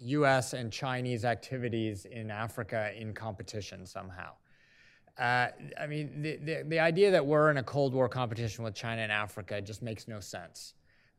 [0.00, 0.52] U.S.
[0.52, 4.32] and Chinese activities in Africa in competition somehow.
[5.20, 5.48] Uh,
[5.78, 9.02] I mean, the, the, the, idea that we're in a Cold War competition with China
[9.02, 10.72] and Africa just makes no sense.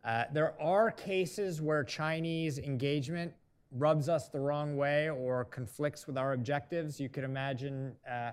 [0.04, 3.32] Uh, there are cases where Chinese engagement
[3.72, 7.00] rubs us the wrong way or conflicts with our objectives.
[7.00, 8.32] You could imagine, uh,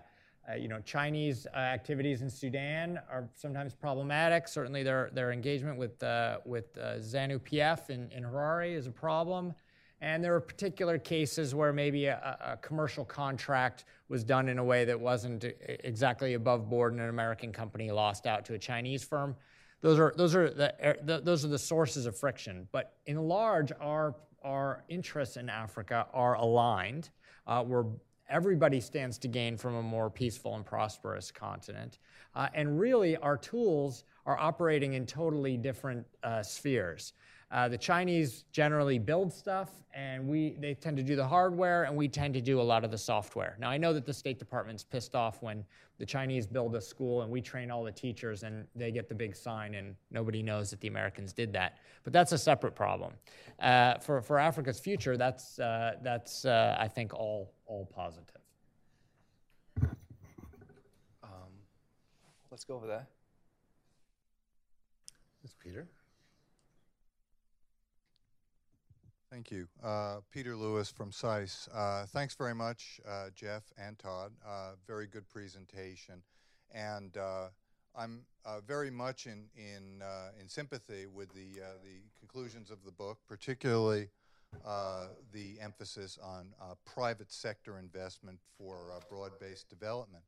[0.50, 4.48] uh you know, Chinese uh, activities in Sudan are sometimes problematic.
[4.48, 6.02] Certainly, their their engagement with
[6.46, 9.54] with ZANU PF in, in Harare is a problem.
[10.00, 14.64] And there were particular cases where maybe a, a, commercial contract was done in a
[14.64, 19.02] way that wasn't exactly above board, and an American company lost out to a Chinese
[19.02, 19.34] firm.
[19.80, 22.68] Those are those are the, er, those are the sources of friction.
[22.70, 27.10] But in large, our our interests in Africa are aligned.
[27.46, 27.86] Uh, where
[28.28, 31.98] everybody stands to gain from a more peaceful and prosperous continent.
[32.34, 37.14] Uh, and really, our tools are operating in totally different uh, spheres.
[37.50, 41.96] Uh, the Chinese generally build stuff, and we they tend to do the hardware, and
[41.96, 43.56] we tend to do a lot of the software.
[43.58, 45.64] Now, I know that the State Department's pissed off when
[45.96, 49.14] the Chinese build a school and we train all the teachers, and they get the
[49.14, 51.78] big sign, and nobody knows that the Americans did that.
[52.04, 53.14] But that's a separate problem.
[53.60, 58.42] Uh, for for Africa's future, that's uh, that's uh, I think all all positive.
[61.22, 61.54] Um,
[62.50, 63.08] let's go over there.
[65.42, 65.88] That's Peter.
[69.30, 69.68] Thank you.
[69.84, 71.68] Uh, Peter Lewis from SAIS.
[71.74, 74.32] Uh, thanks very much, uh, Jeff and Todd.
[74.46, 76.22] Uh, very good presentation.
[76.74, 77.48] And uh,
[77.94, 80.02] I'm uh, very much in, in,
[80.40, 84.08] in sympathy with the, the conclusions of the book, particularly
[85.32, 86.54] the emphasis on
[86.86, 90.24] private sector investment for broad-based development.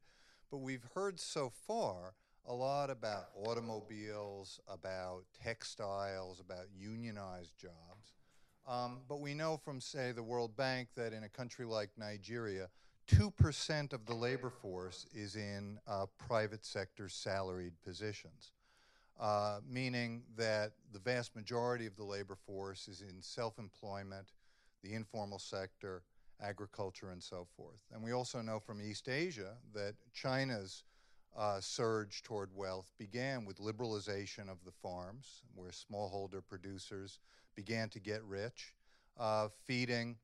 [0.51, 2.13] But we've heard so far
[2.47, 8.13] a lot about automobiles, about textiles, about unionized jobs.
[8.71, 12.69] Um, but we know from, say, the World Bank that in a country like Nigeria,
[13.09, 18.53] 2% of the labor force is in uh, private sector salaried positions,
[19.19, 24.29] uh, meaning that the vast majority of the labor force is in self employment,
[24.85, 26.05] the informal sector,
[26.41, 27.81] agriculture, and so forth.
[27.93, 30.85] And we also know from East Asia that China's
[31.37, 37.19] uh, surge toward wealth began with liberalization of the farms, where smallholder producers
[37.61, 38.73] began to get rich,
[39.19, 40.17] uh, feeding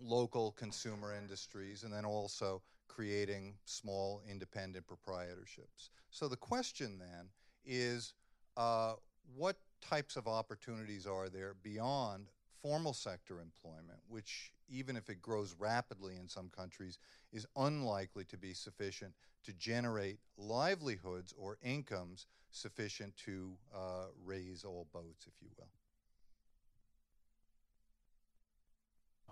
[0.00, 5.90] local consumer industries, and then also creating small independent proprietorships.
[6.10, 7.28] So the question then
[7.64, 8.14] is
[8.56, 8.94] uh,
[9.36, 12.28] what types of opportunities are there beyond
[12.62, 16.98] formal sector employment, which, even if it grows rapidly in some countries,
[17.32, 24.86] is unlikely to be sufficient to generate livelihoods or incomes sufficient to uh, raise all
[24.92, 25.68] boats, if you will.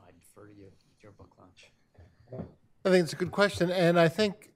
[0.06, 0.66] I defer to you,
[1.02, 1.70] your book launch.
[2.84, 3.70] I think it's a good question.
[3.70, 4.52] And I think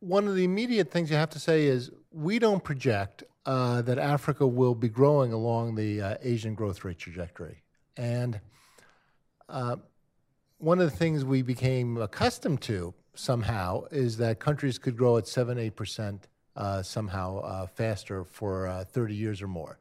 [0.00, 3.98] one of the immediate things you have to say is we don't project uh, that
[3.98, 7.62] Africa will be growing along the uh, Asian growth rate trajectory.
[7.96, 8.40] And
[9.48, 9.76] uh,
[10.58, 15.26] one of the things we became accustomed to somehow is that countries could grow at
[15.26, 16.20] 7 8%
[16.56, 19.78] uh, somehow uh, faster for uh, 30 years or more.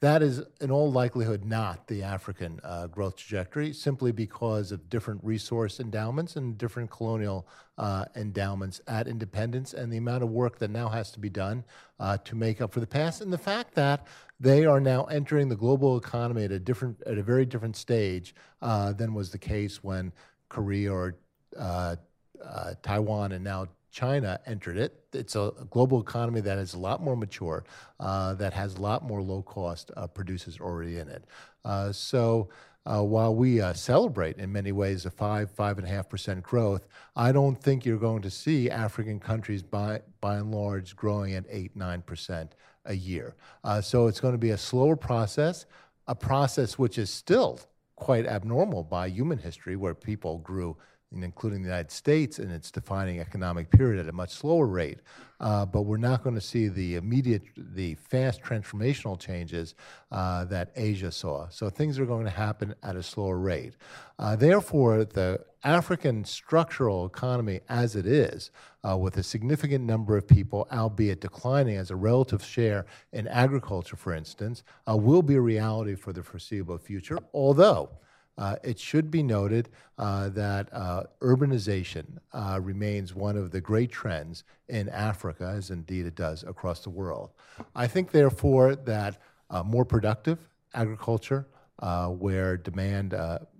[0.00, 5.22] That is, in all likelihood, not the African uh, growth trajectory, simply because of different
[5.22, 7.46] resource endowments and different colonial
[7.76, 11.64] uh, endowments at independence and the amount of work that now has to be done
[11.98, 14.06] uh, to make up for the past, and the fact that
[14.38, 18.34] they are now entering the global economy at a different, at a very different stage
[18.62, 20.12] uh, than was the case when
[20.48, 21.16] Korea or
[21.58, 21.96] uh,
[22.42, 25.04] uh, Taiwan and now China entered it.
[25.12, 27.64] It's a global economy that is a lot more mature,
[27.98, 31.24] uh, that has a lot more low cost uh, producers already in it.
[31.64, 32.48] Uh, so
[32.86, 36.42] uh, while we uh, celebrate in many ways a five, five and a half percent
[36.42, 41.34] growth, I don't think you're going to see African countries by, by and large growing
[41.34, 42.54] at eight, nine percent
[42.86, 43.34] a year.
[43.62, 45.66] Uh, so it's going to be a slower process,
[46.06, 47.60] a process which is still
[47.96, 50.76] quite abnormal by human history, where people grew
[51.12, 55.00] including the United States in its defining economic period at a much slower rate.
[55.40, 59.74] Uh, but we're not going to see the immediate, the fast transformational changes
[60.12, 61.48] uh, that Asia saw.
[61.48, 63.74] So things are going to happen at a slower rate.
[64.18, 68.50] Uh, therefore, the African structural economy as it is,
[68.88, 73.96] uh, with a significant number of people, albeit declining as a relative share in agriculture,
[73.96, 77.90] for instance, uh, will be a reality for the foreseeable future, although
[78.40, 79.68] uh, it should be noted
[79.98, 86.06] uh, that uh, urbanization uh, remains one of the great trends in Africa, as indeed
[86.06, 87.30] it does across the world.
[87.76, 89.20] I think, therefore, that
[89.50, 90.38] uh, more productive
[90.72, 91.46] agriculture,
[91.80, 93.14] uh, where demand,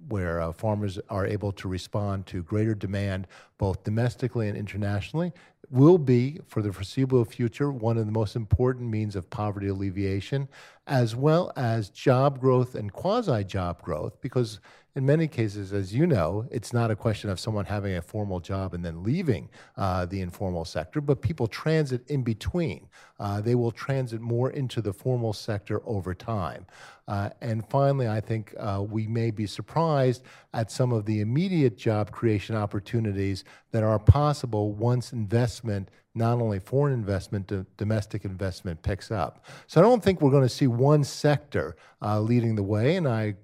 [0.08, 3.26] where farmers are able to respond to greater demand
[3.58, 5.32] both domestically and internationally,
[5.70, 10.48] will be, for the foreseeable future, one of the most important means of poverty alleviation,
[10.86, 14.60] as well as job growth and quasi job growth, because
[14.96, 18.40] in many cases, as you know, it's not a question of someone having a formal
[18.40, 22.88] job and then leaving uh, the informal sector, but people transit in between.
[23.20, 26.66] Uh, they will transit more into the formal sector over time.
[27.06, 30.22] Uh, and finally, I think uh, we may be surprised
[30.54, 36.58] at some of the immediate job creation opportunities that are possible once investment not only
[36.58, 39.44] foreign investment, domestic investment picks up.
[39.68, 43.06] So I don't think we're going to see one sector uh, leading the way, and
[43.06, 43.36] I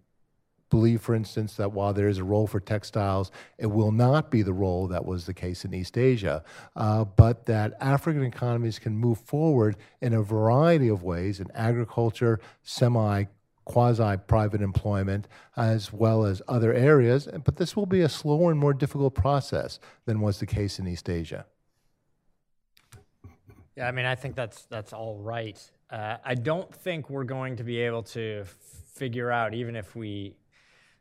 [0.76, 4.42] believe, for instance, that while there is a role for textiles, it will not be
[4.42, 6.44] the role that was the case in East Asia,
[6.76, 12.38] uh, but that African economies can move forward in a variety of ways in agriculture,
[12.62, 13.24] semi
[13.64, 17.26] quasi private employment, as well as other areas.
[17.42, 20.86] But this will be a slower and more difficult process than was the case in
[20.86, 21.46] East Asia.
[23.76, 25.58] Yeah, I mean, I think that's that's all right.
[25.90, 28.44] Uh, I don't think we're going to be able to
[28.94, 30.36] figure out, even if we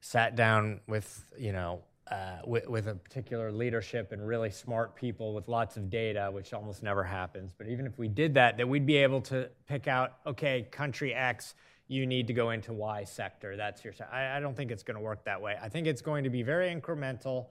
[0.06, 1.82] sat down with you know
[2.12, 6.54] uh, with, with, a particular leadership and really smart people with lots of data, which
[6.54, 7.52] almost never happens.
[7.58, 11.16] But even if we did that, that we'd be able to pick out, okay, country
[11.16, 11.56] X,
[11.88, 13.58] you need to go into Y sector.
[13.58, 13.96] That's your.
[14.12, 15.56] I, I don't think it's going to work that way.
[15.60, 17.48] I think it's going to be very incremental.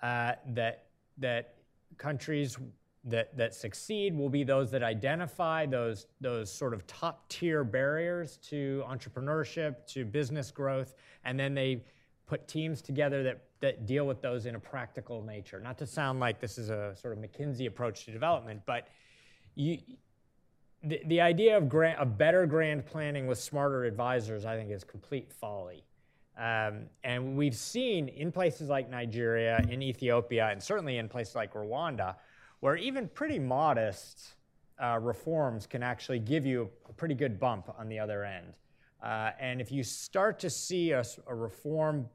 [0.00, 0.84] Uh, that
[1.18, 1.54] that
[1.96, 2.56] countries
[3.04, 8.38] that that succeed will be those that identify those those sort of top tier barriers
[8.38, 10.94] to entrepreneurship, to business growth,
[11.24, 11.84] and then they
[12.26, 15.60] put teams together that that deal with those in a practical nature.
[15.60, 18.88] Not to sound like this is a sort of McKinsey approach to development, but
[19.54, 19.78] you,
[20.84, 24.84] the, the idea of, grant, of better grand planning with smarter advisors, I think, is
[24.84, 25.84] complete folly.
[26.38, 31.54] Um, and we've seen in places like Nigeria, in Ethiopia, and certainly in places like
[31.54, 32.14] Rwanda,
[32.60, 34.34] where even pretty modest
[34.82, 38.54] uh, reforms can actually give you a pretty good bump on the other end.
[39.02, 42.06] Uh, and if you start to see a, a reform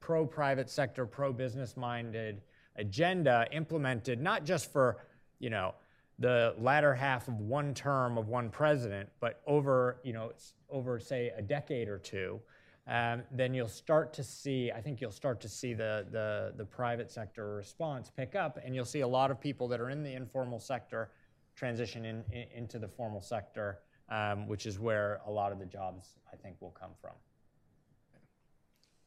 [0.00, 2.42] pro private sector, pro business minded
[2.76, 4.98] agenda implemented, not just for,
[5.38, 5.74] you know,
[6.18, 10.32] the latter half of one term of one president, but over, you know,
[10.70, 12.40] over say a decade or two,
[12.88, 16.64] um, then you'll start to see, I think you'll start to see the, the, the
[16.64, 20.04] private sector response pick up, and you'll see a lot of people that are in
[20.04, 21.10] the informal sector
[21.56, 25.66] transition in, in into the formal sector, um, which is where a lot of the
[25.66, 27.14] jobs, I think, will come from.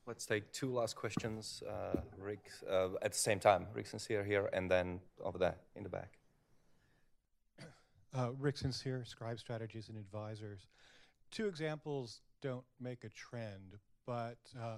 [0.06, 3.68] Let's take two last questions, uh, Rick, uh, at the same time.
[3.74, 6.18] Rick Sincere here, and then over there in the back.
[8.14, 10.68] Uh, Rick Sincere, Scribe Strategies and Advisors.
[11.30, 14.78] Two examples don't make a trend, but uh,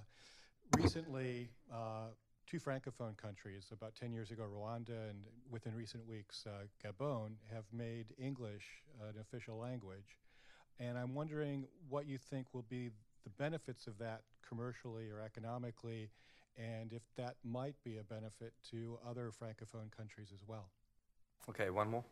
[0.78, 2.08] recently, uh,
[2.48, 7.66] two francophone countries, about 10 years ago, Rwanda, and within recent weeks, uh, Gabon, have
[7.72, 8.66] made English
[9.02, 10.18] an official language.
[10.80, 12.90] And I'm wondering what you think will be
[13.24, 16.10] the benefits of that commercially or economically,
[16.58, 20.70] and if that might be a benefit to other Francophone countries as well.
[21.50, 22.04] Okay, one more.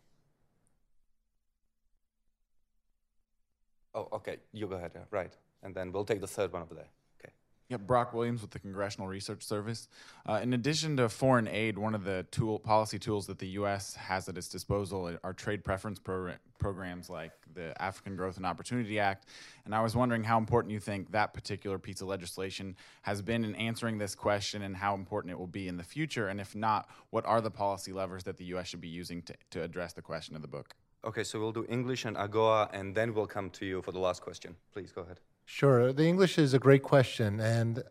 [4.00, 5.36] Oh, okay, you go ahead, right.
[5.62, 6.88] And then we'll take the third one over there.
[7.22, 7.34] Okay.
[7.68, 9.90] Yeah, Brock Williams with the Congressional Research Service.
[10.26, 13.96] Uh, in addition to foreign aid, one of the tool policy tools that the U.S.
[13.96, 19.00] has at its disposal are trade preference pro- programs like the African Growth and Opportunity
[19.00, 19.26] Act.
[19.66, 23.44] And I was wondering how important you think that particular piece of legislation has been
[23.44, 26.30] in answering this question, and how important it will be in the future.
[26.30, 28.68] And if not, what are the policy levers that the U.S.
[28.70, 30.74] should be using to, to address the question of the book?
[31.06, 34.00] Okay, so we'll do English and AGOA, and then we'll come to you for the
[34.00, 34.56] last question.
[34.74, 35.20] Please go ahead.
[35.46, 35.94] Sure.
[35.94, 37.84] The English is a great question, and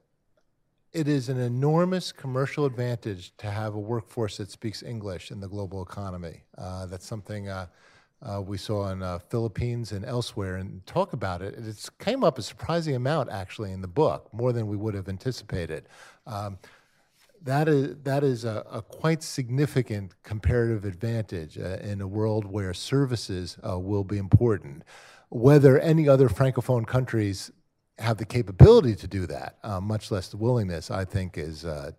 [0.92, 5.48] it is an enormous commercial advantage to have a workforce that speaks English in the
[5.48, 6.42] global economy.
[6.56, 7.66] Uh, that's something uh,
[8.22, 11.54] uh, we saw in uh, Philippines and elsewhere, and talk about it.
[11.54, 15.08] It came up a surprising amount, actually, in the book, more than we would have
[15.08, 15.88] anticipated.
[16.26, 16.58] Um,
[17.42, 22.74] that is, that is a, a, quite significant comparative advantage uh, in a world where
[22.74, 24.84] services uh, will be important
[25.30, 27.50] whether any other francophone countries
[27.98, 31.92] have the capability to do that, uh, much less the willingness, I think is, uh,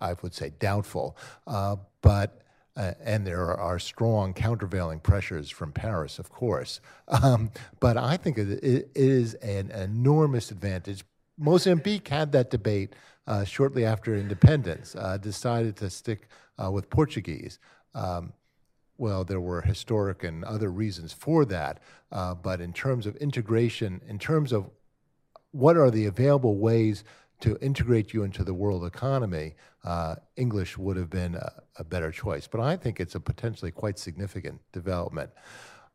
[0.00, 1.16] I would say, doubtful.
[1.46, 2.42] Uh, but
[2.76, 6.80] uh, and there are, strong countervailing pressures from Paris, of course.
[7.08, 11.02] Um, but I think it, it is an enormous advantage.
[11.38, 12.94] Mozambique had that debate
[13.26, 16.28] uh, shortly after independence, uh, decided to stick
[16.70, 17.58] with Portuguese.
[17.94, 18.32] Um,
[18.98, 21.80] well, there were historic and other reasons for that.
[22.10, 24.70] Uh, but in terms of integration, in terms of
[25.50, 27.04] what are the available ways
[27.40, 29.54] to integrate you into the world economy,
[29.84, 32.46] uh, English would have been a, a, better choice.
[32.46, 35.30] But I think it's a potentially quite significant development.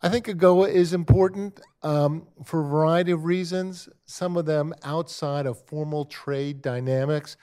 [0.03, 5.45] I think AGOA is important um, for a variety of reasons, some of them outside
[5.45, 7.37] of formal trade dynamics.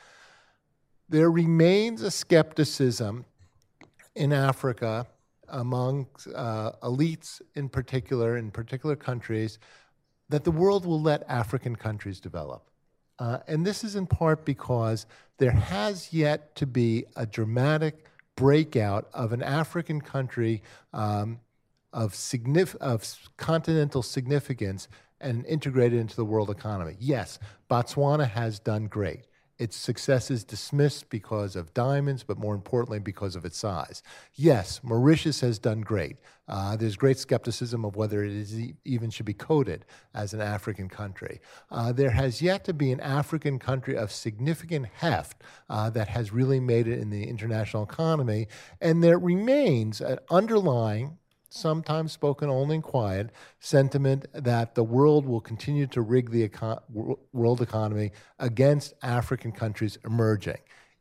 [1.08, 3.24] There remains a skepticism
[4.16, 5.06] in Africa
[5.48, 9.60] among uh, elites in particular, in particular countries,
[10.28, 12.68] that the world will let African countries develop.
[13.20, 15.06] Uh, and this is in part because
[15.38, 18.04] there has yet to be a dramatic
[18.34, 20.62] breakout of an African country
[20.92, 21.38] um,
[21.92, 23.04] of, signif- of
[23.36, 24.88] continental significance
[25.20, 26.96] and integrated into the world economy.
[26.98, 27.38] Yes,
[27.70, 29.26] Botswana has done great.
[29.58, 34.04] Its success is dismissed because of diamonds, but more importantly, because of its size.
[34.36, 36.18] Yes, Mauritius has done great.
[36.46, 39.84] Uh, there's great skepticism of whether it e- even should be coded
[40.14, 41.40] as an African country.
[41.72, 46.32] Uh, there has yet to be an African country of significant heft uh, that has
[46.32, 48.46] really made it in the international economy,
[48.80, 53.30] and there remains an underlying sometimes spoken only in quiet,
[53.60, 56.82] sentiment that the world will continue to rig the eco-
[57.32, 60.58] world economy against African countries emerging.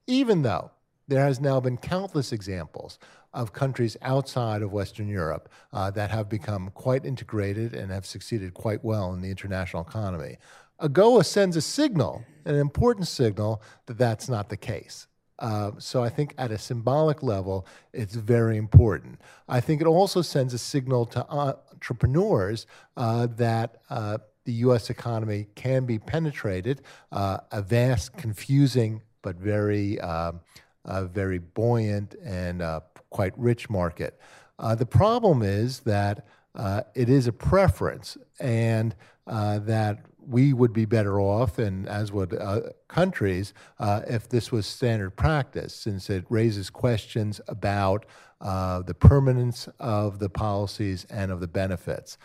[0.09, 0.71] even though
[1.09, 2.97] there has now been countless examples
[3.33, 8.53] of countries outside of Western Europe uh, that have become quite integrated and have succeeded
[8.53, 10.37] quite well in the international economy.
[10.81, 15.07] AGOA sends a signal, an important signal, that that's not the case.
[15.39, 19.19] Uh, so I think at a symbolic level, it's very important.
[19.47, 22.65] I think it also sends a signal to entrepreneurs
[22.95, 24.89] uh, that uh, the U.S.
[24.89, 26.81] economy can be penetrated,
[27.11, 30.31] uh, a vast, confusing, but very, uh,
[30.85, 34.19] very buoyant and uh, quite rich market.
[34.75, 36.25] the problem is that
[36.95, 38.95] it is a preference, and
[39.27, 44.65] that we would be better off, and as would uh, countries, uh, if this was
[44.65, 48.05] standard practice, since it raises questions about
[48.41, 52.17] uh, the permanence of the policies and of the benefits.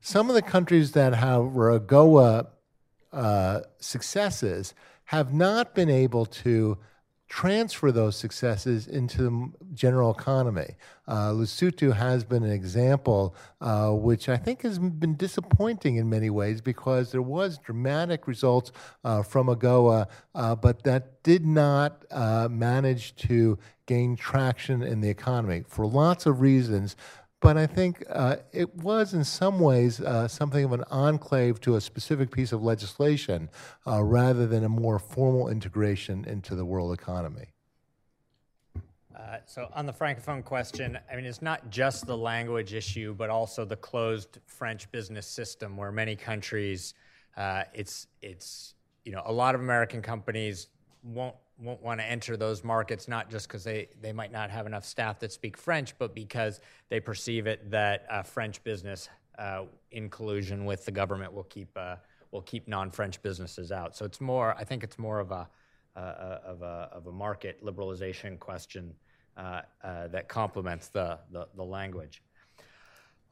[0.00, 2.48] Some of the countries that have AGOA
[3.12, 4.74] uh, successes
[5.04, 6.78] have not been able to
[7.34, 10.68] transfer those successes into the general economy.
[11.08, 16.30] Uh, Lesotho has been an example, uh, which I think has been disappointing in many
[16.30, 18.70] ways because there was dramatic results
[19.02, 20.06] uh, from AGOA,
[20.36, 26.26] uh, but that did not uh, manage to gain traction in the economy for lots
[26.26, 26.94] of reasons
[27.44, 31.76] but I think uh, it was in some ways uh, something of an enclave to
[31.76, 33.50] a specific piece of legislation
[33.86, 37.48] uh, rather than a more formal integration into the world economy.
[39.14, 43.28] Uh, so on the francophone question, I mean, it's not just the language issue, but
[43.28, 46.94] also the closed French business system, where many countries,
[47.36, 50.68] uh, it's it's you know a lot of American companies
[51.02, 54.66] won't won't want to enter those markets, not just because they, they might not have
[54.66, 59.08] enough staff that speak French, but because they perceive it that uh, French business,
[59.38, 61.96] uh, in collusion with the government, will keep uh,
[62.30, 63.96] will keep non-French businesses out.
[63.96, 65.48] So it's more, I think it's more of a
[65.96, 68.94] uh, uh, of a of a market liberalization question
[69.36, 72.22] that complements the, the, the language.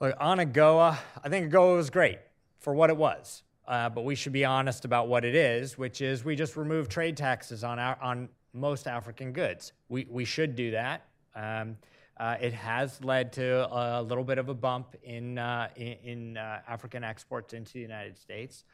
[0.01, 2.19] Look, on AGOA, I think AGOA was great
[2.61, 6.01] for what it was uh, but we should be honest about what it is, which
[6.01, 9.73] is we just remove trade taxes on our, on most African goods.
[9.89, 11.07] We we should do that.
[11.35, 11.77] Um,
[12.19, 16.37] uh, it has led to a little bit of a bump in uh, in, in
[16.37, 18.65] uh, African exports into the United States.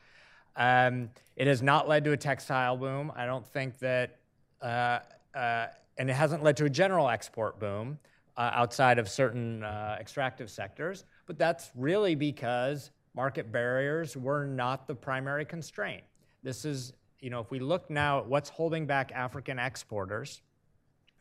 [0.56, 3.12] Um, it has not led to a textile boom.
[3.14, 4.18] I don't think that,
[4.60, 4.98] uh,
[5.34, 5.66] uh,
[5.96, 7.98] and it hasn't led to a general export boom
[8.36, 9.64] outside of certain
[10.00, 11.04] extractive sectors.
[11.26, 16.04] But that's really because market barriers were not the primary constraint.
[16.44, 20.40] This is, you know, if we look now at what's holding back African exporters,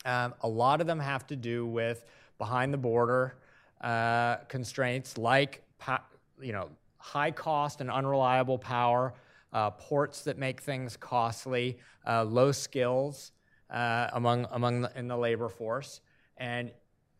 [0.05, 2.05] um, a lot of them have to do with
[2.37, 3.37] behind the border
[3.81, 5.63] uh, constraints like,
[6.39, 6.69] you know,
[6.99, 9.15] high cost and unreliable power,
[9.51, 13.31] uh, ports that make things costly, uh, low skills
[13.71, 16.01] uh, among among the, in the labor force,
[16.37, 16.69] and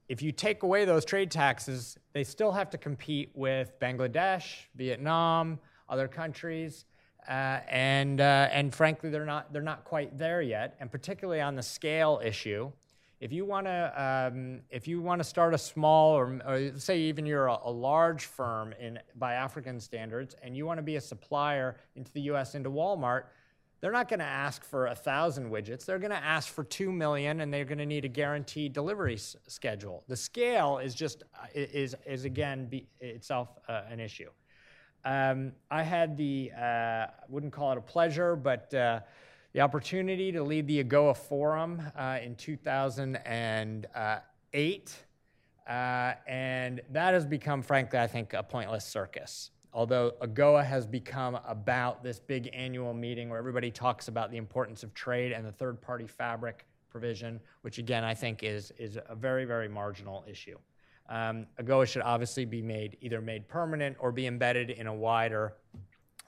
[0.08, 5.60] if you take away those trade taxes, they still have to compete with Bangladesh, Vietnam,
[5.90, 6.86] other countries,
[7.28, 10.76] uh, and uh, and frankly, they're not they're not quite there yet.
[10.80, 12.72] And particularly on the scale issue,
[13.20, 17.00] if you want to um, if you want to start a small or, or say
[17.00, 20.96] even you're a, a, large firm in by African standards, and you want to be
[20.96, 22.56] a supplier into the U.S.
[22.56, 23.24] into Walmart,
[23.80, 25.86] they're not going to ask for a thousand widgets.
[25.86, 29.14] They're going to ask for two million, and they're going to need a guaranteed delivery
[29.16, 30.04] s- schedule.
[30.08, 34.30] The scale is just uh, is is again be, itself uh, an issue.
[35.06, 39.02] Um, I had the uh, wouldn't call it a pleasure, but uh,
[39.54, 44.96] the opportunity to lead the AGOA Forum uh, in 2008,
[45.68, 51.38] uh, and that has become, frankly, I think, a pointless circus although AGOA has become
[51.48, 55.52] about this big annual meeting where everybody talks about the importance of trade and the
[55.52, 60.58] third party fabric provision, which again I think is, is a very, very marginal issue.
[61.10, 65.54] Um, AGOA should obviously be made either made permanent or be embedded in a wider.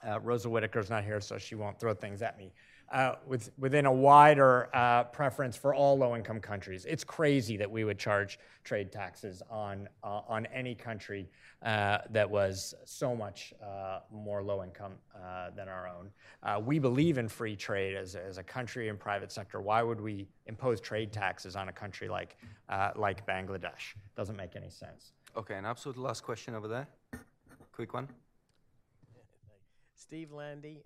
[0.08, 2.52] Uh, Rosa Whitaker's not here, so she won't throw things at me
[2.90, 6.84] uh, with, within a wider uh, preference for all low-income countries.
[6.86, 11.28] It's crazy that we would charge trade taxes on uh, on any country
[11.62, 16.64] uh, that was so much uh, more low-income uh, than our own.
[16.64, 19.60] we believe in free trade as, as a country and private sector.
[19.60, 22.36] Why would we impose trade taxes on a country like
[22.96, 23.94] like Bangladesh?
[24.16, 25.12] Doesn't make any sense.
[25.36, 26.88] Okay, an absolute last question over there.
[27.72, 28.08] Quick one.
[29.94, 30.82] Steve Landy,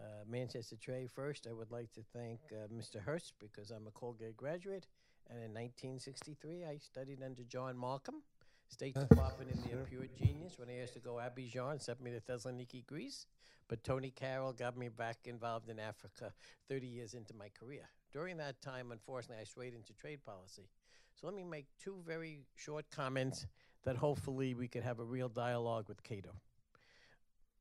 [0.00, 1.10] uh, Manchester Trade.
[1.10, 3.04] First, I would like to thank uh, Mr.
[3.04, 4.86] Herbst because I'm a Colgate graduate,
[5.28, 8.22] and in 1963 I studied under John Malcolm,
[8.68, 10.58] State Department in the Pure Genius.
[10.58, 13.26] When I asked to go Abidjan, sent me to Thessaloniki, Greece.
[13.68, 16.32] But Tony Carroll got me back involved in Africa
[16.68, 17.88] 30 years into my career.
[18.12, 20.68] During that time, unfortunately, I strayed into trade policy.
[21.14, 23.46] So let me make two very short comments
[23.84, 26.34] that hopefully we could have a real dialogue with Cato.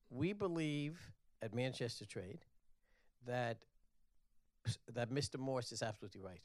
[0.09, 0.99] We believe
[1.41, 2.39] at Manchester Trade
[3.25, 3.57] that
[4.93, 5.39] that Mr.
[5.39, 6.41] Moss is absolutely right.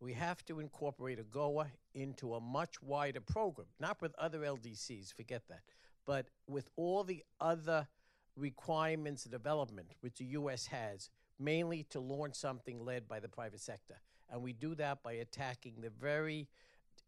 [0.00, 5.42] We have to incorporate AGOA into a much wider program, not with other LDCs, forget
[5.48, 5.62] that,
[6.06, 7.88] but with all the other
[8.36, 10.66] requirements of development which the U.S.
[10.66, 11.10] has,
[11.40, 13.96] mainly to launch something led by the private sector.
[14.30, 16.48] And we do that by attacking the very,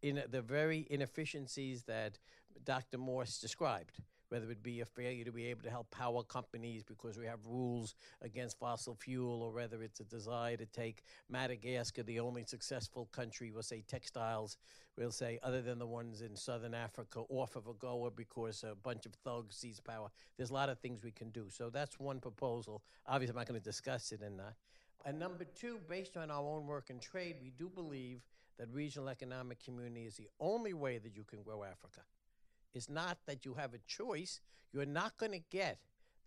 [0.01, 2.19] in, the very inefficiencies that
[2.65, 2.97] Dr.
[2.97, 3.99] Moss described
[4.31, 7.39] whether it be a failure to be able to help power companies because we have
[7.45, 13.09] rules against fossil fuel, or whether it's a desire to take Madagascar, the only successful
[13.11, 14.55] country, we'll say textiles,
[14.97, 19.05] we'll say, other than the ones in southern Africa, off of AGOA because a bunch
[19.05, 20.07] of thugs seize power.
[20.37, 21.47] There's a lot of things we can do.
[21.49, 22.83] So that's one proposal.
[23.07, 24.53] Obviously, I'm not going to discuss it in that.
[25.05, 28.21] And number two, based on our own work and trade, we do believe
[28.57, 32.01] that regional economic community is the only way that you can grow Africa
[32.73, 34.39] is not that you have a choice.
[34.73, 35.79] You're not going to get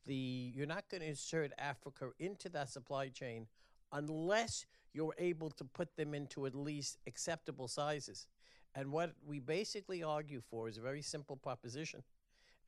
[0.07, 3.47] the, you're not going to insert Africa into that supply chain
[3.93, 8.27] unless you're able to put them into at least acceptable sizes.
[8.75, 12.03] And what we basically argue for is a very simple proposition,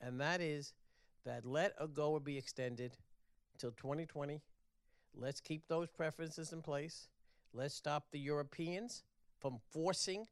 [0.01, 0.73] and that is
[1.25, 2.97] that let a AGOA be extended
[3.55, 4.41] until 2020.
[5.15, 7.09] Let's keep those preferences in place.
[7.53, 9.03] Let's stop the Europeans
[9.41, 10.27] from forcing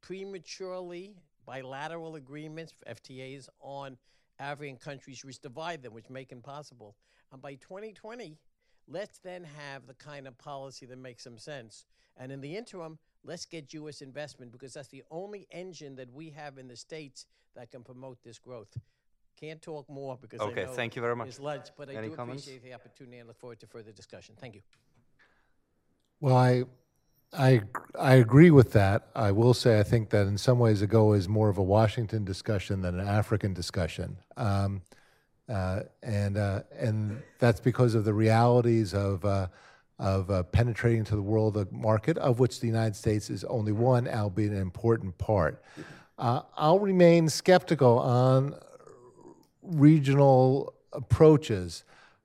[0.00, 1.16] prematurely
[1.48, 3.96] bilateral agreements, FTAs, on
[4.38, 6.94] African countries which divide them, which make impossible.
[7.32, 8.36] And by 2020,
[8.86, 11.86] let's then have the kind of policy that makes some sense.
[12.18, 14.02] And in the interim, let's get U.S.
[14.02, 17.24] investment because that's the only engine that we have in the States
[17.56, 18.76] that can promote this growth.
[19.40, 21.28] Can't talk more because okay, I know thank you very much.
[21.28, 22.42] it's lunch, but I Any do comments?
[22.42, 24.34] appreciate the opportunity and look forward to further discussion.
[24.38, 24.62] Thank you.
[26.20, 26.64] Well, I,
[27.32, 27.62] I,
[27.98, 29.08] I agree with that.
[29.14, 32.24] I will say I think that in some ways AGOA is more of a Washington
[32.24, 34.16] discussion than an African discussion.
[34.36, 34.82] Um,
[35.48, 39.48] uh, and, uh, and that's because of the realities of, uh,
[39.98, 44.08] of uh, penetrating to the world market, of which the United States is only one,
[44.08, 45.62] albeit an important part.
[46.18, 48.54] Uh, I'll remain skeptical on
[49.62, 51.84] regional approaches,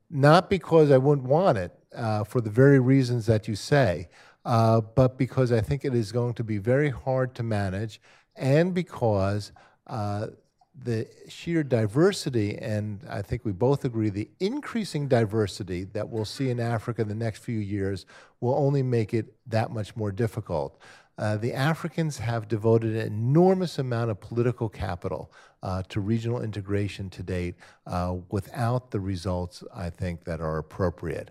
[0.10, 4.10] not because I wouldn't want it, uh, for the very reasons that you say,
[4.46, 8.02] uh, but because I think it is going to be very hard to manage,
[8.36, 9.52] and because
[9.88, 10.28] uh,
[10.76, 16.50] the sheer diversity, and I think we both agree, the increasing diversity that we'll see
[16.50, 18.06] in Africa in the next few years
[18.42, 20.80] will only make it that much more difficult.
[21.16, 27.10] Uh, the Africans have devoted an enormous amount of political capital uh, to regional integration
[27.12, 27.56] to date
[27.86, 31.30] uh, without the results, I think, that are appropriate.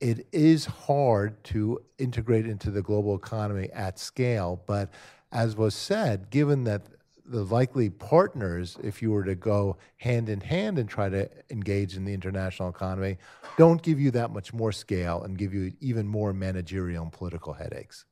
[0.00, 4.90] It is hard to integrate into the global economy at scale, but
[5.32, 6.86] as was said, given that
[7.26, 11.96] the likely partners, if you were to go hand in hand and try to engage
[11.96, 13.18] in the international economy,
[13.58, 17.52] don't give you that much more scale and give you even more managerial and political
[17.52, 18.06] headaches.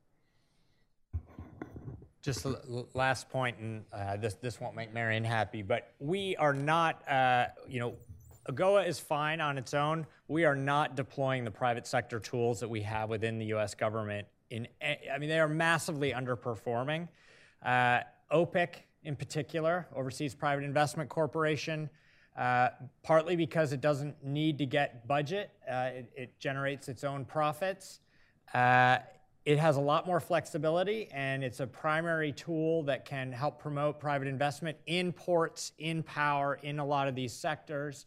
[2.20, 2.58] Just a
[2.92, 7.46] last point, and uh, this this won't make Marian happy, but we are not, uh,
[7.68, 7.94] you know,
[8.48, 10.06] AGOA is fine on its own.
[10.28, 13.74] We are not deploying the private sector tools that we have within the U.S.
[13.74, 14.26] government.
[14.50, 17.08] In, I mean, they are massively underperforming.
[17.64, 18.00] Uh,
[18.30, 21.90] OPIC, in particular, Overseas Private Investment Corporation,
[22.36, 22.68] uh,
[23.02, 28.00] partly because it doesn't need to get budget, uh, it, it generates its own profits.
[28.54, 28.98] Uh,
[29.44, 34.00] it has a lot more flexibility, and it's a primary tool that can help promote
[34.00, 38.06] private investment in ports, in power, in a lot of these sectors.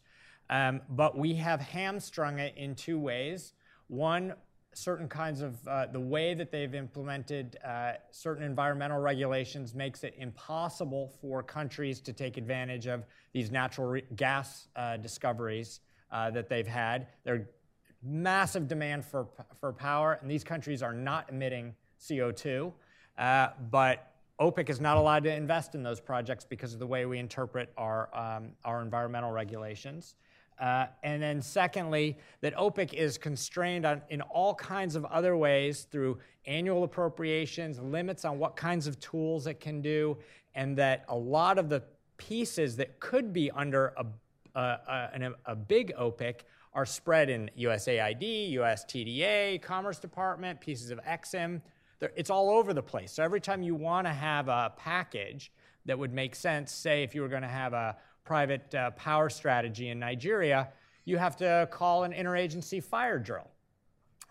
[0.50, 3.54] Um, but we have hamstrung it in two ways.
[3.86, 4.34] One,
[4.74, 10.14] certain kinds of uh, the way that they've implemented uh, certain environmental regulations makes it
[10.18, 16.66] impossible for countries to take advantage of these natural gas uh, discoveries uh, that they've
[16.66, 17.06] had.
[17.24, 17.48] They're
[18.02, 19.28] massive demand for,
[19.60, 22.72] for power, and these countries are not emitting CO2.
[23.16, 27.06] Uh, but OPIC is not allowed to invest in those projects because of the way
[27.06, 30.14] we interpret our, um, our environmental regulations.
[30.60, 35.86] Uh, and then, secondly, that OPIC is constrained on, in all kinds of other ways
[35.90, 40.18] through annual appropriations, limits on what kinds of tools it can do,
[40.54, 41.82] and that a lot of the
[42.18, 44.04] pieces that could be under a,
[44.54, 51.62] a, a, a big OPIC are spread in USAID, USTDA, Commerce Department, pieces of EXIM.
[51.98, 53.12] They're, it's all over the place.
[53.12, 55.50] So every time you want to have a package
[55.86, 59.28] that would make sense, say if you were going to have a private uh, power
[59.28, 60.68] strategy in Nigeria,
[61.04, 63.48] you have to call an interagency fire drill.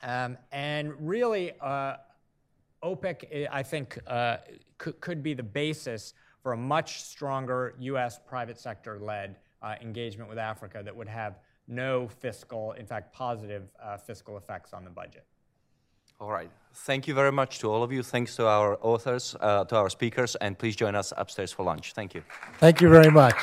[0.02, 1.98] Um, and really, uh,
[2.84, 4.38] OPIC, I think, uh,
[4.78, 8.20] could, be the basis for a much stronger U.S.
[8.26, 13.70] private sector led uh, engagement with Africa that would have no fiscal, in fact, positive
[13.82, 15.26] uh, fiscal effects on the budget.
[16.20, 16.50] All right.
[16.74, 18.04] Thank you very much to all of you.
[18.04, 21.94] Thanks to our authors, uh, to our speakers, and please join us upstairs for lunch.
[21.94, 22.24] Thank you.
[22.58, 23.36] Thank you very much.